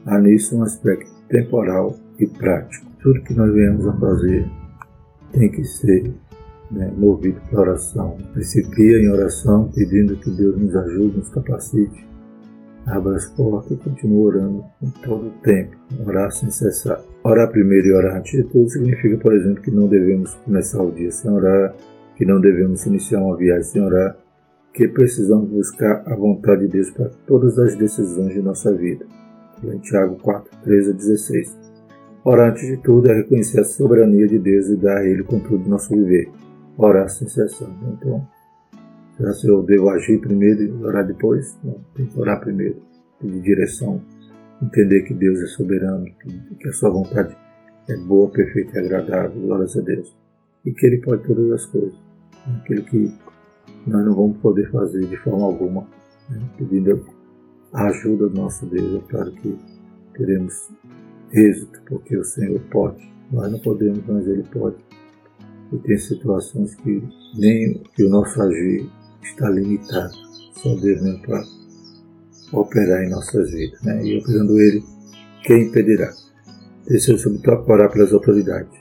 Há 0.06 0.18
nisso 0.18 0.56
um 0.56 0.62
aspecto 0.62 1.10
temporal 1.28 1.96
e 2.18 2.26
prático. 2.26 2.86
Tudo 3.02 3.22
que 3.22 3.34
nós 3.34 3.52
venhamos 3.52 3.86
a 3.86 3.92
fazer 3.94 4.46
tem 5.32 5.50
que 5.50 5.64
ser 5.64 6.12
né, 6.70 6.92
movido 6.96 7.40
pela 7.48 7.62
oração. 7.62 8.16
Principia 8.32 8.98
em 8.98 9.10
oração, 9.10 9.70
pedindo 9.74 10.16
que 10.16 10.30
Deus 10.30 10.56
nos 10.56 10.76
ajude, 10.76 11.18
nos 11.18 11.28
capacite, 11.28 12.08
abra 12.86 13.16
as 13.16 13.26
portas 13.26 13.72
e 13.72 13.76
continue 13.76 14.24
orando 14.24 14.64
em 14.82 14.90
todo 15.02 15.26
o 15.28 15.30
tempo, 15.42 15.76
orar 16.06 16.30
sem 16.30 16.50
cessar. 16.50 17.00
Orar 17.24 17.50
primeiro 17.50 17.88
e 17.88 17.92
orar 17.92 18.18
antes 18.18 18.32
de 18.32 18.44
tudo 18.44 18.68
significa, 18.68 19.16
por 19.18 19.34
exemplo, 19.34 19.62
que 19.62 19.70
não 19.70 19.88
devemos 19.88 20.34
começar 20.36 20.82
o 20.82 20.92
dia 20.92 21.10
sem 21.10 21.30
orar, 21.30 21.74
que 22.16 22.24
não 22.24 22.40
devemos 22.40 22.84
iniciar 22.86 23.20
uma 23.20 23.36
viagem 23.36 23.64
sem 23.64 23.82
orar, 23.82 24.16
que 24.72 24.86
precisamos 24.86 25.48
buscar 25.50 26.02
a 26.06 26.14
vontade 26.14 26.62
de 26.62 26.68
Deus 26.68 26.90
para 26.90 27.10
todas 27.26 27.58
as 27.58 27.74
decisões 27.76 28.32
de 28.32 28.40
nossa 28.40 28.72
vida. 28.72 29.04
Em 29.62 29.78
Tiago 29.78 30.16
4, 30.16 30.50
13 30.62 30.90
a 30.90 30.92
16. 30.92 31.58
Orar 32.24 32.50
antes 32.50 32.66
de 32.66 32.76
tudo 32.78 33.10
é 33.10 33.14
reconhecer 33.14 33.60
a 33.60 33.64
soberania 33.64 34.26
de 34.26 34.38
Deus 34.38 34.68
e 34.68 34.76
dar 34.76 34.98
a 34.98 35.04
Ele 35.04 35.22
o 35.22 35.24
controle 35.24 35.64
do 35.64 35.68
nosso 35.68 35.94
viver 35.94 36.30
orar 36.86 37.08
sem 37.08 37.28
cessar. 37.28 37.68
Então, 37.92 38.26
será 39.16 39.32
se 39.32 39.46
eu 39.48 39.62
devo 39.62 39.90
agir 39.90 40.20
primeiro 40.20 40.62
e 40.62 40.84
orar 40.84 41.06
depois? 41.06 41.58
Não, 41.62 41.80
tem 41.94 42.06
que 42.06 42.18
orar 42.18 42.40
primeiro, 42.40 42.76
pedir 43.20 43.42
direção, 43.42 44.00
entender 44.62 45.02
que 45.02 45.14
Deus 45.14 45.40
é 45.40 45.46
soberano, 45.46 46.06
que, 46.58 46.68
a 46.68 46.72
sua 46.72 46.90
vontade 46.90 47.36
é 47.88 47.96
boa, 47.96 48.30
perfeita 48.30 48.78
e 48.78 48.84
agradável, 48.84 49.40
glórias 49.40 49.76
a 49.76 49.80
Deus. 49.80 50.16
E 50.64 50.72
que 50.72 50.86
Ele 50.86 50.98
pode 50.98 51.26
todas 51.26 51.50
as 51.52 51.66
coisas. 51.66 51.98
Aquilo 52.60 52.84
que 52.84 53.12
nós 53.86 54.04
não 54.04 54.14
vamos 54.14 54.38
poder 54.38 54.70
fazer 54.70 55.06
de 55.06 55.16
forma 55.18 55.44
alguma, 55.44 55.86
né? 56.28 56.40
pedindo 56.56 57.04
a 57.72 57.86
ajuda 57.88 58.28
do 58.28 58.34
nosso 58.34 58.66
Deus. 58.66 59.02
É 59.02 59.10
claro 59.10 59.32
que 59.32 59.58
teremos 60.14 60.70
êxito, 61.32 61.80
porque 61.86 62.16
o 62.16 62.24
Senhor 62.24 62.60
pode. 62.70 63.10
Nós 63.30 63.50
não 63.50 63.58
podemos, 63.60 64.04
mas 64.06 64.26
Ele 64.26 64.42
pode 64.52 64.76
e 65.72 65.78
tem 65.78 65.98
situações 65.98 66.74
que 66.76 67.02
nem 67.38 67.82
que 67.94 68.04
o 68.04 68.10
nosso 68.10 68.40
agir 68.42 68.88
está 69.22 69.48
limitado. 69.50 70.12
Só 70.54 70.74
Deus 70.74 71.02
mesmo 71.02 71.22
para 71.22 71.42
operar 72.52 73.04
em 73.04 73.10
nossas 73.10 73.50
vidas. 73.50 73.80
Né? 73.82 74.04
E 74.04 74.18
operando 74.18 74.60
Ele, 74.60 74.82
quem 75.44 75.68
impedirá? 75.68 76.12
Terceiro 76.86 77.20
subtópico, 77.20 77.72
orar 77.72 77.90
pelas 77.90 78.12
autoridades. 78.12 78.80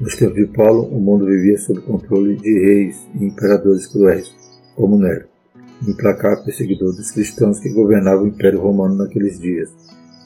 Nos 0.00 0.14
tempos 0.14 0.36
de 0.36 0.46
Paulo, 0.46 0.84
o 0.84 1.00
mundo 1.00 1.26
vivia 1.26 1.58
sob 1.58 1.80
controle 1.80 2.36
de 2.36 2.52
reis 2.52 2.96
e 3.14 3.24
imperadores 3.24 3.86
cruéis, 3.86 4.32
como 4.76 4.96
Nero, 4.96 5.26
implacável 5.86 6.44
perseguidor 6.44 6.94
dos 6.94 7.10
cristãos 7.10 7.58
que 7.58 7.70
governava 7.70 8.22
o 8.22 8.28
Império 8.28 8.60
Romano 8.60 8.94
naqueles 8.94 9.40
dias. 9.40 9.68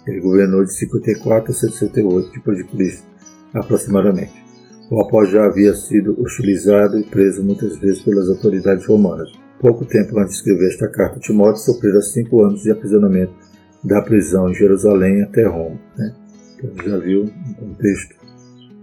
Ele 0.06 0.20
governou 0.20 0.62
de 0.64 0.74
54 0.74 1.52
a 1.52 1.54
68 1.54 2.32
depois 2.32 2.58
de 2.58 2.64
Cristo, 2.64 3.06
aproximadamente. 3.54 4.41
O 4.90 5.00
apóstolo 5.00 5.26
já 5.26 5.46
havia 5.46 5.74
sido 5.74 6.20
hostilizado 6.20 6.98
e 6.98 7.04
preso 7.04 7.42
muitas 7.42 7.78
vezes 7.78 8.02
pelas 8.02 8.28
autoridades 8.28 8.86
romanas. 8.86 9.30
Pouco 9.60 9.84
tempo 9.84 10.18
antes 10.18 10.32
de 10.32 10.38
escrever 10.38 10.68
esta 10.68 10.88
carta, 10.88 11.20
Timóteo 11.20 11.62
sofreu 11.62 12.02
cinco 12.02 12.44
anos 12.44 12.62
de 12.62 12.70
aprisionamento 12.70 13.32
da 13.84 14.02
prisão 14.02 14.50
em 14.50 14.54
Jerusalém 14.54 15.22
até 15.22 15.46
Roma. 15.46 15.78
Né? 15.96 16.14
Então 16.56 16.84
já 16.84 16.98
viu 16.98 17.24
um 17.24 17.54
contexto 17.54 18.14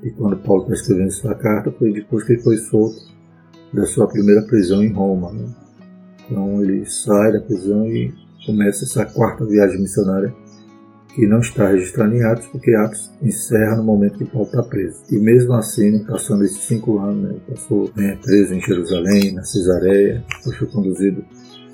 E 0.01 0.11
quando 0.11 0.37
Paulo 0.37 0.63
está 0.63 0.73
escrevendo 0.73 1.11
sua 1.11 1.35
carta, 1.35 1.71
foi 1.71 1.91
depois 1.91 2.23
que 2.23 2.33
ele 2.33 2.41
foi 2.41 2.57
solto 2.57 2.97
da 3.73 3.85
sua 3.85 4.07
primeira 4.07 4.41
prisão 4.43 4.81
em 4.81 4.91
Roma. 4.91 5.31
Né? 5.33 5.45
Então 6.25 6.63
ele 6.63 6.85
sai 6.85 7.33
da 7.33 7.41
prisão 7.41 7.85
e 7.85 8.13
começa 8.45 8.85
essa 8.85 9.05
quarta 9.05 9.45
viagem 9.45 9.81
missionária 9.81 10.33
que 11.13 11.25
não 11.25 11.39
está 11.39 11.67
registrado 11.67 12.13
em 12.13 12.23
Atos, 12.23 12.47
porque 12.47 12.73
Atos 12.75 13.11
encerra 13.21 13.75
no 13.75 13.83
momento 13.83 14.17
que 14.17 14.25
Paulo 14.25 14.47
está 14.47 14.63
preso. 14.63 15.03
E 15.11 15.17
mesmo 15.17 15.53
assim, 15.53 15.91
né, 15.91 16.05
passando 16.07 16.43
esses 16.43 16.63
cinco 16.63 16.99
anos, 16.99 17.31
né, 17.31 17.39
passou 17.47 17.89
né, 17.95 18.17
preso 18.21 18.53
em 18.53 18.61
Jerusalém, 18.61 19.33
na 19.33 19.43
Cesareia, 19.43 20.23
foi 20.43 20.67
conduzido 20.67 21.23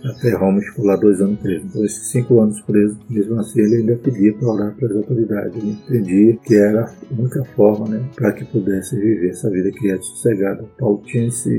até 0.03 0.35
Roma 0.35 0.59
e 0.59 0.63
ficou 0.63 0.85
lá 0.85 0.95
dois 0.95 1.19
anos 1.19 1.39
preso. 1.39 1.65
Então, 1.65 1.83
esses 1.83 2.11
cinco 2.11 2.39
anos 2.39 2.61
preso, 2.61 2.97
mesmo 3.09 3.39
assim, 3.39 3.59
ele 3.59 3.77
ainda 3.77 3.95
pedia 3.97 4.33
para 4.33 4.47
orar 4.47 4.75
para 4.75 4.87
as 4.87 4.95
autoridades. 4.95 5.55
Ele 5.55 5.71
entendia 5.71 6.37
que 6.37 6.55
era 6.55 6.85
a 6.85 7.13
única 7.21 7.43
forma 7.55 7.87
né, 7.89 8.09
para 8.15 8.31
que 8.31 8.45
pudesse 8.45 8.95
viver 8.95 9.29
essa 9.29 9.49
vida 9.49 9.71
que 9.71 9.91
é 9.91 9.97
sossegada. 9.97 10.63
Paulo 10.77 11.01
tinha 11.05 11.27
esse 11.27 11.57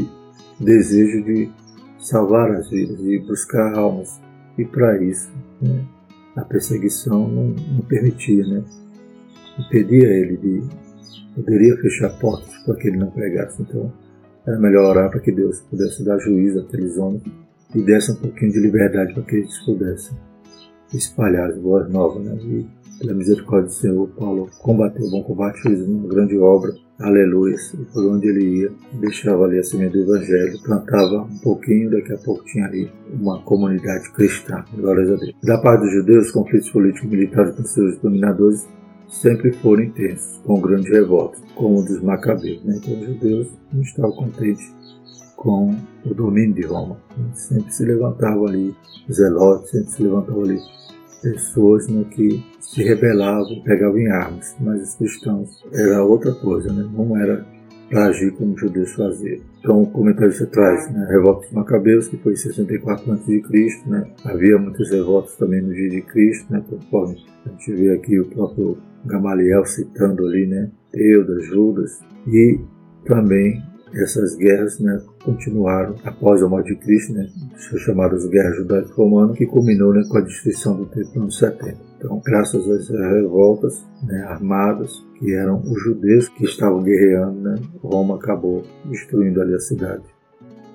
desejo 0.61 1.25
de 1.25 1.51
salvar 1.99 2.51
as 2.53 2.71
vidas, 2.71 2.99
de 2.99 3.19
buscar 3.27 3.77
almas. 3.77 4.21
E 4.57 4.65
para 4.65 5.03
isso, 5.03 5.31
né, 5.61 5.85
a 6.37 6.45
perseguição 6.45 7.27
não, 7.27 7.47
não 7.47 7.81
permitia, 7.89 8.47
né? 8.47 8.63
Impedia 9.59 10.09
ele 10.09 10.37
de. 10.37 10.63
poderia 11.35 11.77
fechar 11.79 12.11
portas 12.21 12.55
para 12.65 12.77
que 12.77 12.89
ele 12.89 12.99
não 12.99 13.11
pregasse. 13.11 13.63
Então, 13.63 13.93
era 14.47 14.59
melhor 14.59 14.91
orar 14.91 15.11
para 15.11 15.21
que 15.21 15.33
Deus 15.33 15.61
pudesse 15.63 16.05
dar 16.05 16.19
juízo 16.19 16.61
àqueles 16.61 16.97
homens 16.99 17.23
e 17.75 17.83
desse 17.83 18.13
um 18.13 18.17
pouquinho 18.17 18.53
de 18.53 18.61
liberdade 18.61 19.15
para 19.15 19.23
que 19.25 19.37
eles 19.37 19.59
pudessem 19.65 20.17
espalhar 20.93 21.51
as 21.51 21.59
boas 21.59 21.91
novas. 21.91 22.25
Né? 22.25 22.37
E, 22.43 22.67
pela 22.99 23.15
misericórdia 23.15 23.69
do 23.69 23.73
Senhor, 23.73 24.09
Paulo 24.11 24.49
combateu 24.61 25.07
o 25.07 25.11
bom 25.11 25.23
combate, 25.23 25.63
fez 25.63 25.83
uma 25.83 26.09
grande 26.09 26.39
obra, 26.39 26.73
aleluia, 26.99 27.57
e 27.75 27.85
por 27.93 28.07
onde 28.07 28.29
ele 28.29 28.61
ia, 28.61 28.73
deixava 28.95 29.45
ali 29.45 29.59
a 29.59 29.63
semente 29.63 29.93
do 29.93 30.03
Evangelho, 30.03 30.63
plantava 30.63 31.23
um 31.23 31.39
pouquinho, 31.39 31.91
daqui 31.91 32.13
a 32.13 32.19
pouco 32.19 32.45
tinha 32.45 32.67
ali 32.67 32.91
uma 33.13 33.43
comunidade 33.43 34.11
cristã, 34.13 34.65
glórias 34.75 35.11
a 35.11 35.17
Deus. 35.17 35.35
Da 35.43 35.59
parte 35.59 35.83
dos 35.83 35.93
judeus, 35.93 36.27
os 36.27 36.33
conflitos 36.33 36.71
políticos 36.71 37.11
militares 37.11 37.55
com 37.55 37.65
seus 37.65 37.99
dominadores 37.99 38.67
sempre 39.09 39.53
foram 39.53 39.83
intensos, 39.83 40.41
com 40.45 40.61
grandes 40.61 40.91
revoltas, 40.91 41.41
como 41.55 41.81
o 41.81 41.85
dos 41.85 42.03
macabeus. 42.03 42.65
Né? 42.65 42.79
Então 42.79 43.01
os 43.01 43.07
judeus 43.07 43.49
não 43.73 43.83
estavam 43.83 44.13
contentes 44.13 44.75
com 45.37 45.77
o 46.05 46.15
domínio 46.15 46.55
de 46.55 46.63
Roma. 46.63 46.97
Sempre 47.35 47.73
se 47.73 47.85
levantavam 47.85 48.47
ali 48.47 48.75
zelotes, 49.11 49.71
sempre 49.71 49.91
se 49.91 50.03
levantavam 50.03 50.45
ali 50.45 50.59
pessoas 51.23 51.89
né, 51.89 52.05
que 52.11 52.45
se 52.61 52.83
rebelavam, 52.83 53.63
pegavam 53.63 53.99
em 53.99 54.09
armas, 54.09 54.57
mas 54.61 54.83
os 54.83 54.95
cristãos 54.95 55.65
era 55.73 56.03
outra 56.03 56.33
coisa, 56.35 56.73
né? 56.73 56.89
não 56.93 57.17
era 57.17 57.45
para 57.89 58.07
agir 58.07 58.33
como 58.33 58.55
os 58.55 58.61
judeus 58.61 58.93
faziam. 58.93 59.41
Então 59.61 59.83
o 59.83 59.91
comentarista 59.91 60.47
traz 60.47 60.91
né, 60.93 61.05
a 61.05 61.13
revolta 61.13 61.43
dos 61.43 61.53
Macabeus, 61.53 62.09
que 62.09 62.17
foi 62.17 62.33
em 62.33 62.37
64 62.37 63.13
a.C., 63.13 63.43
né? 63.87 64.07
havia 64.25 64.59
muitas 64.59 64.91
revoltas 64.91 65.37
também 65.37 65.63
no 65.63 65.73
dia 65.73 65.91
de 65.91 66.03
Cristo, 66.03 66.53
né? 66.53 66.63
conforme 66.69 67.17
a 67.45 67.49
gente 67.51 67.73
vê 67.73 67.93
aqui 67.93 68.19
o 68.19 68.27
próprio 68.27 68.79
Gamaliel 69.05 69.65
citando 69.65 70.27
ali, 70.27 70.47
né? 70.47 70.69
Teudas, 70.91 71.45
Judas, 71.45 72.01
e 72.27 72.59
também 73.05 73.63
essas 73.95 74.35
guerras 74.37 74.79
né, 74.81 75.01
continuaram 75.25 75.95
após 76.05 76.43
a 76.43 76.49
morte 76.49 76.75
de 76.75 76.77
Cristo, 76.77 77.13
né, 77.13 77.29
são 77.57 77.79
chamadas 77.79 78.27
guerras 78.27 78.57
judaico-romanas, 78.57 79.37
que 79.37 79.47
culminou 79.47 79.93
né, 79.93 80.03
com 80.09 80.19
a 80.19 80.21
destruição 80.21 80.77
do 80.77 80.87
templo 80.87 81.23
no 81.23 81.31
70. 81.31 81.77
Então, 81.99 82.21
graças 82.25 82.69
a 82.69 82.75
essas 82.75 83.01
revoltas 83.13 83.87
né, 84.03 84.23
armadas, 84.25 85.05
que 85.19 85.33
eram 85.33 85.61
os 85.61 85.83
judeus 85.83 86.29
que 86.29 86.45
estavam 86.45 86.83
guerreando, 86.83 87.41
né, 87.41 87.55
Roma 87.83 88.17
acabou 88.17 88.63
destruindo 88.85 89.41
ali 89.41 89.55
a 89.55 89.61
cidade. 89.61 90.05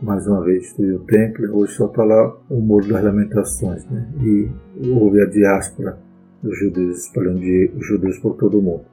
Mais 0.01 0.25
uma 0.25 0.43
vez 0.43 0.63
destruiu 0.63 0.95
o 0.95 1.05
templo, 1.05 1.55
hoje 1.55 1.73
só 1.73 1.85
está 1.85 2.03
lá 2.03 2.35
o 2.49 2.59
Muro 2.59 2.87
das 2.87 3.03
Lamentações, 3.03 3.85
né, 3.85 4.07
e 4.21 4.49
houve 4.89 5.21
a 5.21 5.25
diáspora 5.25 5.97
dos 6.41 6.57
judeus, 6.57 7.05
espalhando 7.05 7.39
os 7.77 7.85
judeus 7.85 8.17
por 8.17 8.35
todo 8.35 8.57
o 8.57 8.61
mundo 8.61 8.91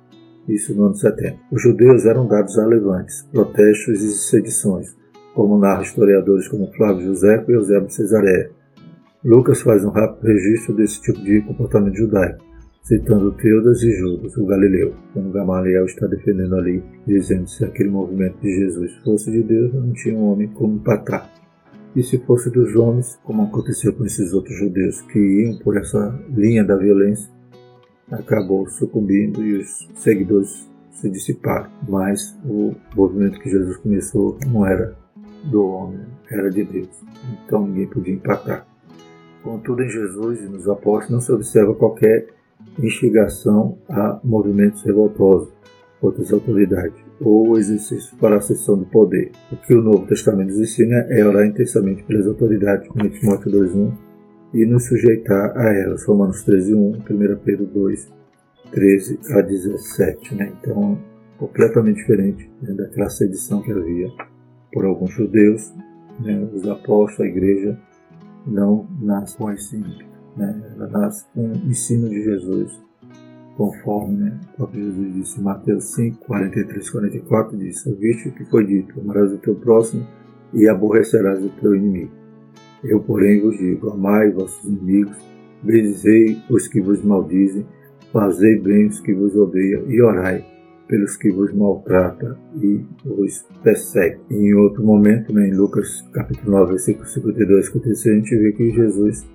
isso 0.48 0.74
no 0.74 0.87
ano 0.87 0.94
70. 0.94 1.37
Os 1.52 1.62
judeus 1.62 2.06
eram 2.06 2.26
dados 2.26 2.58
a 2.58 2.66
levantes, 2.66 3.22
protestos 3.32 4.02
e 4.02 4.11
sedições, 4.12 4.96
como 5.34 5.58
narram 5.58 5.82
historiadores 5.82 6.48
como 6.48 6.72
Flávio 6.72 7.06
José 7.06 7.44
e 7.46 7.52
Eusébio 7.52 7.90
Cesareia. 7.90 8.50
Lucas 9.24 9.61
faz 9.61 9.84
um 9.84 9.90
rápido 9.90 10.26
registro 10.26 10.74
desse 10.74 11.00
tipo 11.02 11.20
de 11.20 11.40
comportamento 11.42 11.96
judaico, 11.96 12.44
citando 12.82 13.32
Teudas 13.32 13.82
e 13.82 13.92
Judas, 13.92 14.37
o 14.37 14.46
Galileu, 14.46 14.94
quando 15.12 15.32
Gamaliel 15.32 15.84
está 15.84 16.06
defendendo 16.06 16.56
ali, 16.56 16.82
dizendo 17.06 17.44
que 17.44 17.50
se 17.50 17.64
aquele 17.64 17.90
movimento 17.90 18.40
de 18.40 18.50
Jesus 18.50 18.94
fosse 19.04 19.30
de 19.30 19.42
Deus, 19.42 19.74
não 19.74 19.92
tinha 19.92 20.14
um 20.16 20.32
homem 20.32 20.48
como 20.48 20.76
empatar. 20.76 21.30
E 21.94 22.02
se 22.02 22.18
fosse 22.18 22.50
dos 22.50 22.74
homens, 22.76 23.18
como 23.24 23.42
aconteceu 23.42 23.92
com 23.92 24.04
esses 24.04 24.32
outros 24.32 24.56
judeus 24.56 25.00
que 25.02 25.18
iam 25.18 25.58
por 25.58 25.76
essa 25.76 26.18
linha 26.30 26.64
da 26.64 26.76
violência, 26.76 27.30
acabou 28.11 28.68
sucumbindo 28.68 29.44
e 29.44 29.59
os 29.59 29.88
seguidores 29.94 30.68
se 30.92 31.11
dissiparam. 31.11 31.71
Mas 31.88 32.37
o 32.44 32.75
movimento 32.94 33.40
que 33.40 33.51
Jesus 33.51 33.77
começou 33.79 34.38
não 34.47 34.66
era 34.66 34.97
do 35.44 35.64
homem, 35.66 36.01
era 36.31 36.51
de 36.51 36.64
Deus. 36.64 36.88
Então 37.44 37.66
ninguém 37.66 37.87
podia 37.87 38.14
empatar. 38.14 38.66
Contudo, 39.42 39.83
em 39.83 39.88
Jesus 39.88 40.40
e 40.40 40.47
nos 40.47 40.68
apóstolos 40.68 41.11
não 41.11 41.21
se 41.21 41.33
observa 41.33 41.75
qualquer 41.75 42.27
instigação 42.79 43.79
a 43.88 44.21
movimentos 44.23 44.83
revoltosos 44.83 45.49
contra 46.01 46.23
as 46.23 46.33
autoridades 46.33 47.09
ou 47.21 47.59
exercício 47.59 48.16
para 48.18 48.37
a 48.37 48.40
sessão 48.40 48.79
do 48.79 48.87
poder. 48.87 49.33
O 49.51 49.57
que 49.57 49.75
o 49.75 49.83
Novo 49.83 50.07
Testamento 50.07 50.49
nos 50.49 50.61
ensina 50.61 51.07
é 51.09 51.25
orar 51.25 51.47
intensamente 51.47 52.05
pelas 52.05 52.27
autoridades, 52.27 52.88
como 52.88 53.09
Timóteo 53.09 53.51
2.1, 53.51 53.92
e 54.52 54.64
nos 54.64 54.87
sujeitar 54.87 55.56
a 55.56 55.74
elas. 55.74 56.04
Romanos 56.04 56.42
13, 56.44 56.74
1, 56.74 56.90
1 56.90 57.02
Pedro 57.44 57.66
2, 57.66 58.12
13 58.70 59.18
a 59.32 59.40
17. 59.42 60.34
Né? 60.34 60.52
Então, 60.61 60.98
completamente 61.38 61.96
diferente 61.96 62.50
né, 62.62 62.74
daquela 62.74 63.08
sedição 63.08 63.62
que 63.62 63.72
havia 63.72 64.11
por 64.72 64.84
alguns 64.84 65.12
judeus. 65.12 65.72
Né? 66.20 66.48
Os 66.52 66.66
apóstolos, 66.68 67.20
a 67.20 67.26
igreja, 67.26 67.78
não 68.46 68.87
nasce 69.00 69.37
com 69.37 69.50
esse 69.50 69.76
ímpeto. 69.76 70.06
Né? 70.37 70.72
Ela 70.74 70.88
nasce 70.88 71.26
com 71.34 71.52
o 71.52 71.56
ensino 71.68 72.08
de 72.08 72.22
Jesus, 72.22 72.80
conforme 73.56 74.16
né, 74.16 74.40
o 74.52 74.56
próprio 74.56 74.84
Jesus 74.84 75.14
disse 75.14 75.40
em 75.40 75.42
Mateus 75.42 75.94
5, 75.94 76.24
43, 76.24 76.90
44, 76.90 77.58
diz, 77.58 77.84
Viste 77.98 78.28
o 78.28 78.32
que 78.32 78.44
foi 78.44 78.64
dito, 78.64 79.00
amarás 79.00 79.32
o 79.32 79.38
teu 79.38 79.54
próximo 79.56 80.06
e 80.52 80.68
aborrecerás 80.68 81.42
o 81.44 81.48
teu 81.61 81.74
inimigo. 81.74 82.17
Eu, 82.85 83.01
porém, 83.01 83.41
vos 83.41 83.57
digo: 83.57 83.91
amai 83.91 84.31
vossos 84.31 84.64
inimigos, 84.64 85.17
bendizei 85.62 86.38
os 86.51 86.69
que 86.69 86.81
vos 86.81 87.03
maldizem, 87.03 87.67
fazei 88.12 88.59
bem 88.59 88.87
os 88.87 89.01
que 89.01 89.12
vos 89.14 89.35
odeiam 89.37 89.91
e 89.91 90.01
orai 90.01 90.45
pelos 90.88 91.17
que 91.17 91.31
vos 91.31 91.53
maltratam 91.53 92.37
e 92.62 92.85
os 93.05 93.47
perseguem. 93.62 94.21
Em 94.31 94.55
outro 94.55 94.83
momento, 94.83 95.33
né, 95.33 95.49
em 95.49 95.55
Lucas 95.55 96.03
capítulo 96.12 96.53
9, 96.53 96.73
versículo 96.73 97.07
52 97.07 97.64
e 97.64 97.67
56, 97.69 98.14
a 98.14 98.19
gente 98.19 98.37
vê 98.37 98.53
que 98.53 98.71
Jesus 98.71 99.27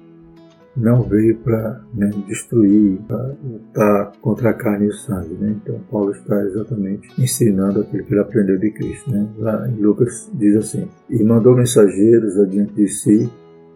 não 0.75 1.03
veio 1.03 1.37
para 1.37 1.81
né, 1.93 2.09
destruir, 2.27 2.99
para 3.07 3.35
lutar 3.43 4.11
contra 4.21 4.49
a 4.49 4.53
carne 4.53 4.87
e 4.87 4.89
o 4.89 4.93
sangue. 4.93 5.35
Né? 5.35 5.55
Então, 5.61 5.79
Paulo 5.91 6.11
está 6.11 6.43
exatamente 6.43 7.09
ensinando 7.21 7.81
aquilo 7.81 8.03
que 8.03 8.13
ele 8.13 8.21
aprendeu 8.21 8.57
de 8.57 8.71
Cristo. 8.71 9.11
Né? 9.11 9.27
Lá 9.37 9.67
em 9.69 9.79
Lucas 9.79 10.29
diz 10.33 10.55
assim: 10.57 10.87
E 11.09 11.23
mandou 11.23 11.55
mensageiros 11.55 12.37
adiante 12.39 12.73
de 12.73 12.87
si, 12.87 13.29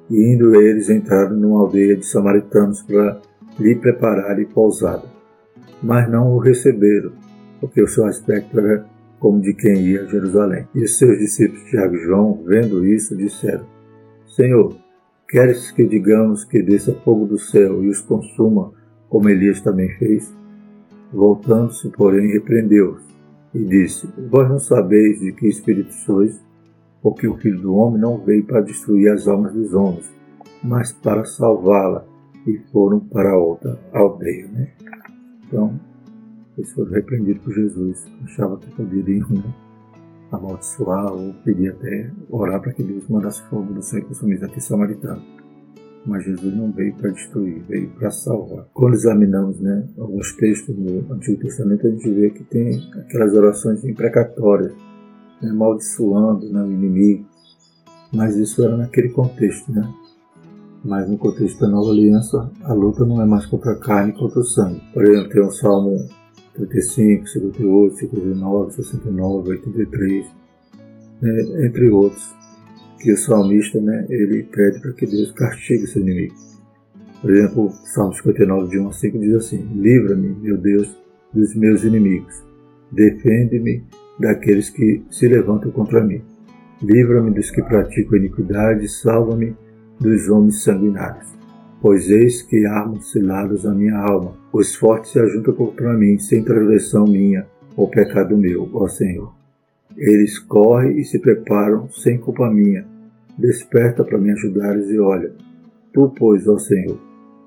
e 0.10 0.34
indo 0.34 0.60
eles 0.60 0.90
entraram 0.90 1.36
numa 1.36 1.62
aldeia 1.62 1.96
de 1.96 2.06
samaritanos 2.06 2.82
para 2.82 3.22
lhe 3.60 3.76
prepararem 3.76 4.46
pousada. 4.46 5.04
Mas 5.82 6.10
não 6.10 6.34
o 6.34 6.40
receberam, 6.40 7.12
porque 7.62 7.82
o 7.82 7.88
seu 7.88 8.06
aspecto 8.06 8.60
era 8.60 8.86
como 9.20 9.42
de 9.42 9.54
quem 9.54 9.82
ia 9.82 10.02
a 10.02 10.06
Jerusalém. 10.06 10.68
E 10.74 10.88
seus 10.88 11.20
discípulos 11.20 11.64
Tiago 11.70 11.96
e 11.96 12.04
João, 12.04 12.44
vendo 12.44 12.84
isso, 12.86 13.16
disseram: 13.16 13.66
Senhor, 14.26 14.76
Queres 15.30 15.72
que 15.72 15.86
digamos 15.86 16.46
que 16.46 16.64
desça 16.64 16.94
fogo 17.04 17.26
do 17.26 17.38
céu 17.38 17.84
e 17.84 17.90
os 17.90 18.00
consuma, 18.00 18.72
como 19.10 19.28
Elias 19.28 19.60
também 19.60 19.90
fez? 19.98 20.34
Voltando-se, 21.12 21.90
porém, 21.90 22.32
repreendeu-os 22.32 23.04
e 23.54 23.62
disse: 23.66 24.08
Vós 24.30 24.48
não 24.48 24.58
sabeis 24.58 25.20
de 25.20 25.34
que 25.34 25.48
espírito 25.48 25.92
sois, 25.92 26.42
porque 27.02 27.28
o 27.28 27.36
Filho 27.36 27.60
do 27.60 27.76
Homem 27.76 28.00
não 28.00 28.24
veio 28.24 28.46
para 28.46 28.62
destruir 28.62 29.12
as 29.12 29.28
almas 29.28 29.54
dos 29.54 29.74
homens, 29.74 30.10
mas 30.64 30.94
para 30.94 31.26
salvá-la, 31.26 32.06
e 32.46 32.60
foram 32.72 33.02
para 33.02 33.38
outra 33.38 33.78
aldeia. 33.92 34.48
Né? 34.48 34.72
Então, 35.46 35.78
eles 36.58 36.72
foram 36.72 36.92
repreendidos 36.92 37.44
por 37.44 37.54
Jesus, 37.54 38.06
achava 38.24 38.58
que 38.58 38.72
poderiam 38.72 39.28
né? 39.28 39.67
Amaldiçoar 40.32 41.14
ou 41.14 41.34
pedir 41.44 41.70
até 41.70 42.12
orar 42.30 42.62
para 42.62 42.74
que 42.74 42.84
Deus 42.84 43.08
mandasse 43.08 43.42
fogo 43.50 43.74
do 43.74 43.82
céu 43.82 44.00
e 44.00 44.06
consumisse 44.06 44.44
aquele 44.44 44.62
samaritano. 44.62 45.22
mas 46.06 46.24
Jesus 46.24 46.56
não 46.56 46.72
veio 46.72 46.96
para 46.96 47.10
destruir, 47.10 47.64
veio 47.68 47.90
para 47.90 48.10
salvar. 48.10 48.66
Quando 48.74 48.94
examinamos 48.94 49.60
né, 49.60 49.88
alguns 49.98 50.32
textos 50.34 50.76
no 50.78 51.14
Antigo 51.14 51.42
Testamento, 51.42 51.86
a 51.86 51.90
gente 51.90 52.10
vê 52.10 52.30
que 52.30 52.46
tem 52.46 52.80
aquelas 52.94 53.34
orações 53.34 53.84
imprecatórias, 53.84 54.74
né, 55.42 55.50
amaldiçoando 55.50 56.50
né, 56.50 56.62
o 56.64 56.72
inimigo, 56.72 57.26
mas 58.14 58.38
isso 58.38 58.64
era 58.64 58.78
naquele 58.78 59.10
contexto, 59.10 59.70
né? 59.70 59.86
Mas 60.86 61.10
no 61.10 61.18
contexto 61.18 61.60
da 61.60 61.68
nova 61.68 61.90
aliança, 61.90 62.50
a 62.64 62.74
luta 62.74 63.04
não 63.06 63.22
é 63.22 63.26
mais 63.26 63.46
contra 63.46 63.74
a 63.74 63.80
carne, 63.80 64.14
contra 64.14 64.40
o 64.40 64.46
sangue. 64.46 64.82
Por 64.94 65.04
exemplo, 65.04 65.30
tem 65.30 65.42
o 65.42 65.52
Salmo 65.52 66.08
35, 66.58 67.28
58, 67.28 67.96
59, 67.98 68.74
69, 68.74 69.50
83, 69.52 70.26
né, 71.22 71.66
entre 71.66 71.90
outros, 71.90 72.36
que 73.00 73.14
o 73.14 73.18
salmista 73.18 73.80
né, 73.80 74.06
ele 74.10 74.44
pede 74.44 74.82
para 74.82 74.94
que 74.94 75.06
Deus 75.06 75.32
castigue 75.32 75.86
seu 75.86 76.02
inimigo. 76.02 76.36
Por 77.22 77.32
exemplo, 77.32 77.72
Salmo 77.94 78.14
59, 78.14 78.70
de 78.70 78.80
1 78.80 78.88
a 78.88 78.94
5 78.94 79.20
diz 79.20 79.34
assim: 79.36 79.68
Livra-me, 79.76 80.36
meu 80.42 80.58
Deus, 80.58 80.96
dos 81.34 81.56
meus 81.56 81.84
inimigos, 81.84 82.44
defende-me 82.92 83.84
daqueles 84.20 84.70
que 84.70 85.04
se 85.10 85.28
levantam 85.28 85.72
contra 85.72 86.04
mim. 86.04 86.22
Livra-me 86.82 87.32
dos 87.32 87.50
que 87.50 87.62
praticam 87.64 88.18
iniquidade, 88.18 88.88
salva-me 88.88 89.56
dos 90.00 90.30
homens 90.30 90.64
sanguinários. 90.64 91.37
Pois 91.80 92.10
eis 92.10 92.42
que 92.42 92.66
armam 92.66 93.00
ciladas 93.02 93.66
a 93.66 93.74
minha 93.74 93.96
alma, 93.96 94.34
os 94.52 94.76
fortes 94.76 95.12
se 95.12 95.20
ajuntam 95.20 95.54
contra 95.54 95.94
mim, 95.94 96.18
sem 96.18 96.44
transgressão 96.44 97.06
minha, 97.06 97.46
ou 97.76 97.88
pecado 97.88 98.36
meu, 98.36 98.68
ó 98.74 98.88
Senhor. 98.88 99.32
Eles 99.96 100.40
correm 100.40 101.00
e 101.00 101.04
se 101.04 101.20
preparam, 101.20 101.90
sem 101.90 102.18
culpa 102.18 102.50
minha. 102.50 102.86
Desperta 103.38 104.04
para 104.04 104.18
me 104.18 104.32
ajudares 104.32 104.90
e 104.90 105.00
olha. 105.00 105.32
Tu, 105.94 106.14
pois, 106.18 106.48
ó 106.48 106.58
Senhor, 106.58 107.00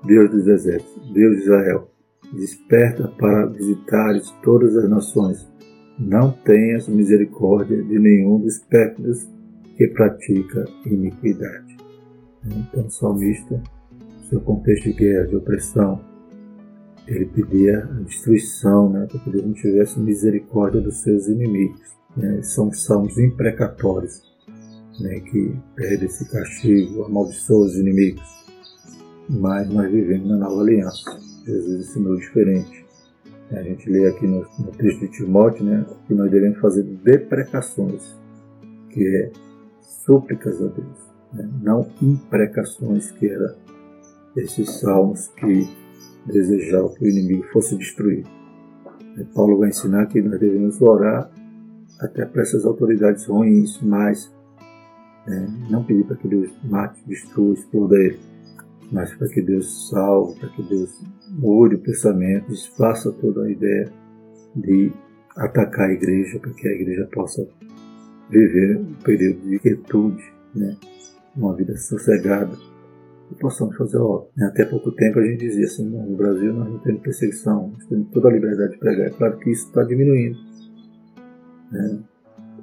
Deus 0.05 0.29
dos 0.29 0.47
exércitos, 0.47 1.13
Deus 1.13 1.35
de 1.35 1.43
Israel, 1.43 1.89
desperta 2.33 3.09
para 3.19 3.45
visitares 3.47 4.33
todas 4.41 4.75
as 4.77 4.89
nações. 4.89 5.47
Não 5.99 6.31
tenhas 6.31 6.87
misericórdia 6.87 7.83
de 7.83 7.99
nenhum 7.99 8.39
dos 8.39 8.59
pérfidos 8.59 9.29
que 9.77 9.87
pratica 9.89 10.65
iniquidade. 10.85 11.77
Então, 12.45 12.89
salmista, 12.89 13.61
seu 14.31 14.39
contexto 14.39 14.85
de 14.85 14.93
guerra, 14.93 15.27
de 15.27 15.35
opressão, 15.35 15.99
ele 17.05 17.25
pedia 17.25 17.79
a 17.79 18.03
destruição, 18.03 18.89
né, 18.89 19.05
para 19.05 19.19
que 19.19 19.29
Deus 19.29 19.45
não 19.45 19.53
tivesse 19.53 19.99
misericórdia 19.99 20.79
dos 20.79 21.01
seus 21.01 21.27
inimigos. 21.27 21.91
Né, 22.15 22.41
são 22.41 22.71
salmos 22.71 23.17
imprecatórios, 23.17 24.21
né, 25.01 25.19
que 25.19 25.53
pede 25.75 26.05
esse 26.05 26.29
castigo, 26.31 27.03
amaldiçoa 27.03 27.65
os 27.65 27.75
inimigos. 27.75 28.23
Mas 29.29 29.69
nós 29.69 29.91
vivemos 29.91 30.29
na 30.29 30.37
nova 30.37 30.61
aliança. 30.61 31.19
Jesus 31.45 31.89
ensinou 31.89 32.15
diferente. 32.15 32.85
A 33.51 33.61
gente 33.63 33.89
lê 33.89 34.07
aqui 34.07 34.25
no, 34.25 34.47
no 34.59 34.71
texto 34.77 35.01
de 35.01 35.09
Timóteo 35.09 35.65
né, 35.65 35.85
que 36.07 36.13
nós 36.13 36.31
devemos 36.31 36.59
fazer 36.59 36.83
deprecações, 36.83 38.15
que 38.89 39.05
é 39.05 39.31
súplicas 39.81 40.61
a 40.61 40.67
Deus 40.67 41.11
né? 41.33 41.49
não 41.61 41.87
imprecações, 42.01 43.11
que 43.11 43.27
eram 43.27 43.55
esses 44.35 44.79
salmos 44.79 45.27
que 45.29 45.67
desejavam 46.25 46.93
que 46.93 47.03
o 47.03 47.07
inimigo 47.07 47.43
fosse 47.51 47.75
destruído. 47.77 48.29
E 49.17 49.23
Paulo 49.25 49.57
vai 49.57 49.69
ensinar 49.69 50.05
que 50.07 50.21
nós 50.21 50.39
devemos 50.39 50.81
orar 50.81 51.29
até 51.99 52.25
para 52.25 52.41
essas 52.41 52.65
autoridades 52.65 53.25
ruins, 53.25 53.79
mas 53.81 54.33
né, 55.27 55.47
não 55.69 55.83
pedir 55.83 56.05
para 56.05 56.15
que 56.15 56.27
Deus 56.27 56.51
mate, 56.63 57.01
destrua, 57.05 57.53
exploda 57.53 57.95
ele, 57.95 58.19
mas 58.91 59.13
para 59.13 59.27
que 59.27 59.41
Deus 59.41 59.89
salve, 59.89 60.39
para 60.39 60.49
que 60.49 60.63
Deus 60.63 60.89
mude 61.29 61.75
o 61.75 61.79
pensamento, 61.79 62.49
desfaça 62.49 63.11
toda 63.11 63.43
a 63.43 63.51
ideia 63.51 63.91
de 64.55 64.91
atacar 65.35 65.89
a 65.89 65.93
igreja, 65.93 66.39
para 66.39 66.51
que 66.51 66.67
a 66.67 66.71
igreja 66.71 67.07
possa 67.13 67.47
viver 68.29 68.77
um 68.77 68.93
período 69.03 69.41
de 69.49 69.59
quietude, 69.59 70.23
né? 70.55 70.75
uma 71.35 71.55
vida 71.55 71.77
sossegada, 71.77 72.57
possamos 73.41 73.75
fazer 73.75 73.97
obra. 73.97 74.29
Até 74.43 74.63
pouco 74.65 74.91
tempo 74.91 75.19
a 75.19 75.23
gente 75.25 75.39
dizia 75.39 75.65
assim, 75.65 75.89
no 75.89 76.15
Brasil 76.15 76.53
nós 76.53 76.69
não 76.69 76.79
temos 76.79 77.01
perseguição, 77.01 77.71
nós 77.73 77.85
temos 77.87 78.07
toda 78.11 78.29
a 78.29 78.31
liberdade 78.31 78.73
de 78.73 78.79
pregar. 78.79 79.07
É 79.07 79.09
claro 79.09 79.37
que 79.39 79.49
isso 79.49 79.67
está 79.67 79.83
diminuindo. 79.83 80.37
Né? 81.71 81.99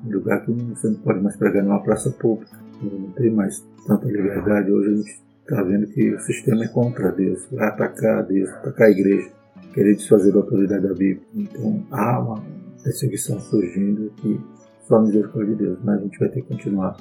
Em 0.07 0.13
lugar 0.13 0.45
que 0.45 0.53
você 0.53 0.89
não 0.89 1.01
pode 1.01 1.21
mais 1.21 1.37
pregar 1.37 1.65
numa 1.65 1.83
praça 1.83 2.11
pública, 2.13 2.57
não 2.81 3.11
tem 3.13 3.31
mais 3.31 3.67
tanta 3.87 4.07
liberdade. 4.07 4.71
Hoje 4.71 4.89
a 4.89 4.97
gente 4.97 5.23
está 5.41 5.63
vendo 5.63 5.87
que 5.89 6.15
o 6.15 6.21
sistema 6.21 6.65
é 6.65 6.69
contra 6.69 7.11
Deus, 7.11 7.47
vai 7.51 7.69
atacar 7.69 8.25
Deus, 8.25 8.49
atacar 8.51 8.87
a 8.87 8.91
igreja, 8.91 9.31
querer 9.75 9.97
desfazer 9.97 10.33
a 10.33 10.37
autoridade 10.37 10.87
da 10.87 10.95
Bíblia. 10.95 11.27
Então 11.35 11.85
há 11.91 12.21
uma 12.21 12.45
perseguição 12.83 13.41
surgindo 13.41 14.11
que 14.17 14.41
só 14.87 14.97
a 14.97 15.03
misericórdia 15.03 15.55
de 15.55 15.65
Deus, 15.65 15.79
mas 15.83 15.99
a 15.99 16.03
gente 16.03 16.19
vai 16.19 16.29
ter 16.29 16.43
que 16.43 16.49
continuar 16.49 16.97